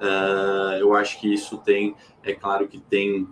uh, 0.00 0.76
eu 0.78 0.94
acho 0.94 1.20
que 1.20 1.32
isso 1.32 1.58
tem, 1.58 1.94
é 2.22 2.32
claro 2.32 2.68
que 2.68 2.78
tem 2.78 3.28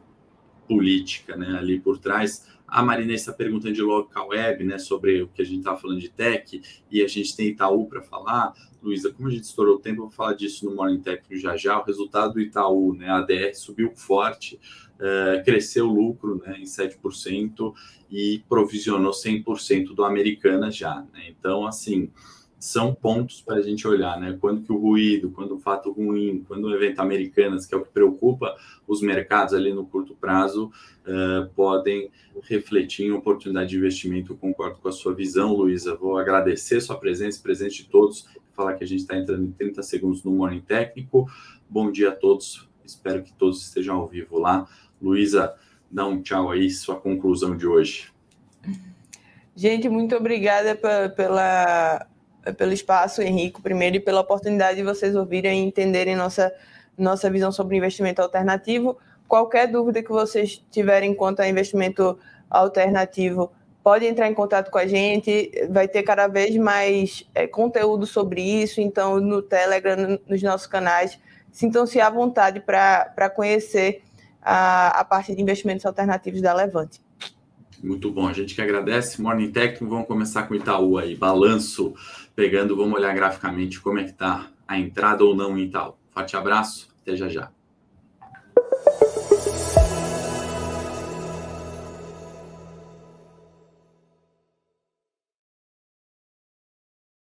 política 0.67 1.37
né, 1.37 1.57
ali 1.59 1.79
por 1.79 1.99
trás, 1.99 2.47
a 2.67 2.83
Marina 2.83 3.13
está 3.13 3.33
perguntando 3.33 3.73
de 3.73 3.83
local 3.83 4.29
web, 4.31 4.65
né, 4.65 4.79
sobre 4.79 5.23
o 5.23 5.29
que 5.29 5.43
a 5.43 5.45
gente 5.45 5.59
estava 5.59 5.79
falando 5.79 6.01
de 6.01 6.09
tech, 6.09 6.61
e 6.91 7.03
a 7.03 7.07
gente 7.07 7.37
tem 7.37 7.49
Itaú 7.49 7.87
para 7.87 8.03
falar. 8.03 8.53
Luísa, 8.83 9.13
como 9.13 9.29
a 9.29 9.31
gente 9.31 9.45
estourou 9.45 9.77
o 9.77 9.79
tempo, 9.79 10.01
eu 10.01 10.07
vou 10.07 10.11
falar 10.11 10.35
disso 10.35 10.69
no 10.69 10.75
Morning 10.75 11.01
Tech 11.01 11.23
já 11.39 11.57
já. 11.57 11.79
O 11.79 11.85
resultado 11.85 12.35
do 12.35 12.41
Itaú, 12.41 12.93
né, 12.95 13.09
a 13.09 13.19
ADR 13.19 13.55
subiu 13.55 13.93
forte, 13.95 14.59
uh, 14.95 15.45
cresceu 15.45 15.89
o 15.89 15.95
lucro 15.95 16.43
né, 16.45 16.59
em 16.59 16.65
7% 16.65 17.73
e 18.11 18.43
provisionou 18.49 19.13
100% 19.13 19.95
do 19.95 20.05
Americana 20.05 20.69
já. 20.71 21.07
Né? 21.13 21.29
Então, 21.29 21.67
assim, 21.67 22.11
são 22.65 22.95
pontos 22.95 23.43
para 23.43 23.57
a 23.57 23.63
gente 23.63 23.87
olhar, 23.87 24.19
né? 24.19 24.39
Quando 24.41 24.63
que 24.63 24.73
o 24.73 24.79
ruído, 24.79 25.31
quando 25.31 25.55
o 25.55 25.59
fato 25.59 25.93
ruim, 25.93 26.43
quando 26.49 26.65
o 26.65 26.75
evento 26.75 26.99
Americanas, 27.01 27.67
que 27.67 27.75
é 27.75 27.77
o 27.77 27.83
que 27.83 27.93
preocupa 27.93 28.57
os 28.89 29.03
mercados 29.03 29.53
ali 29.53 29.71
no 29.71 29.85
curto 29.85 30.15
prazo, 30.15 30.73
uh, 31.07 31.47
podem 31.55 32.11
refletir 32.45 33.05
em 33.05 33.13
oportunidade 33.13 33.69
de 33.69 33.77
investimento. 33.77 34.33
Eu 34.33 34.39
concordo 34.39 34.79
com 34.81 34.89
a 34.89 34.93
sua 34.93 35.13
visão, 35.13 35.53
Luísa. 35.53 35.95
Vou 35.95 36.17
agradecer 36.17 36.81
sua 36.81 36.97
presença, 36.97 37.39
presente 37.43 37.83
de 37.83 37.91
todos, 37.91 38.27
falar 38.55 38.73
que 38.77 38.85
a 38.85 38.87
gente 38.87 39.01
está 39.01 39.15
entrando 39.15 39.45
em 39.45 39.53
30 39.53 39.83
segundos 39.83 40.25
no 40.25 40.31
Morning 40.31 40.63
Técnico. 40.63 41.31
Bom 41.69 41.93
dia 41.93 42.09
a 42.09 42.17
todos, 42.17 42.67
espero 42.83 43.23
que 43.23 43.33
todos 43.35 43.61
estejam 43.61 43.97
ao 43.97 44.09
vivo 44.09 44.39
lá. 44.39 44.67
Luísa, 45.03 45.55
dá 45.91 46.07
um 46.07 46.23
tchau 46.23 46.51
aí, 46.51 46.71
sua 46.71 46.97
conclusão 46.97 47.59
de 47.59 47.67
hoje. 47.67 48.11
Gente, 49.55 49.87
muito 49.91 50.17
obrigada 50.17 50.75
pela 51.15 52.07
pelo 52.53 52.73
espaço, 52.73 53.23
Henrique, 53.23 53.61
primeiro, 53.61 53.97
e 53.97 54.01
pela 54.01 54.21
oportunidade 54.21 54.77
de 54.77 54.83
vocês 54.83 55.15
ouvirem 55.15 55.65
e 55.65 55.67
entenderem 55.67 56.15
nossa, 56.15 56.53
nossa 56.97 57.31
visão 57.31 57.51
sobre 57.51 57.77
investimento 57.77 58.21
alternativo. 58.21 58.99
Qualquer 59.27 59.67
dúvida 59.67 60.03
que 60.03 60.11
vocês 60.11 60.63
tiverem 60.71 61.15
quanto 61.15 61.41
a 61.41 61.49
investimento 61.49 62.19
alternativo, 62.51 63.51
pode 63.83 64.07
entrar 64.07 64.29
em 64.29 64.35
contato 64.35 64.71
com 64.71 64.79
a 64.79 64.87
gente, 64.87 65.51
vai 65.71 65.87
ter 65.87 66.03
cada 66.03 66.27
vez 66.27 66.57
mais 66.57 67.29
é, 67.35 67.47
conteúdo 67.47 68.07
sobre 68.07 68.41
isso, 68.41 68.81
então 68.81 69.21
no 69.21 69.43
Telegram, 69.43 70.19
nos 70.27 70.43
nossos 70.43 70.67
canais, 70.67 71.19
sintam-se 71.53 72.01
à 72.01 72.09
vontade 72.09 72.61
para 72.61 73.31
conhecer 73.31 74.03
a, 74.41 75.01
a 75.01 75.05
parte 75.05 75.35
de 75.35 75.43
investimentos 75.43 75.85
alternativos 75.85 76.41
da 76.41 76.55
Levante. 76.55 77.01
Muito 77.83 78.11
bom, 78.11 78.27
a 78.27 78.33
gente 78.33 78.55
que 78.55 78.63
agradece. 78.63 79.21
Morning 79.21 79.51
Tech, 79.51 79.85
vamos 79.85 80.07
começar 80.07 80.45
com 80.45 80.55
o 80.55 80.57
Itaú 80.57 80.97
aí, 80.97 81.15
balanço, 81.15 81.95
pegando, 82.35 82.77
vamos 82.77 82.99
olhar 82.99 83.15
graficamente 83.15 83.81
como 83.81 83.99
é 83.99 84.05
que 84.05 84.11
está 84.11 84.51
a 84.67 84.79
entrada 84.79 85.25
ou 85.25 85.35
não 85.35 85.57
em 85.57 85.65
Itaú. 85.65 85.95
Forte 86.11 86.37
abraço, 86.37 86.89
até 87.03 87.17
já 87.17 87.29
já. 87.29 87.51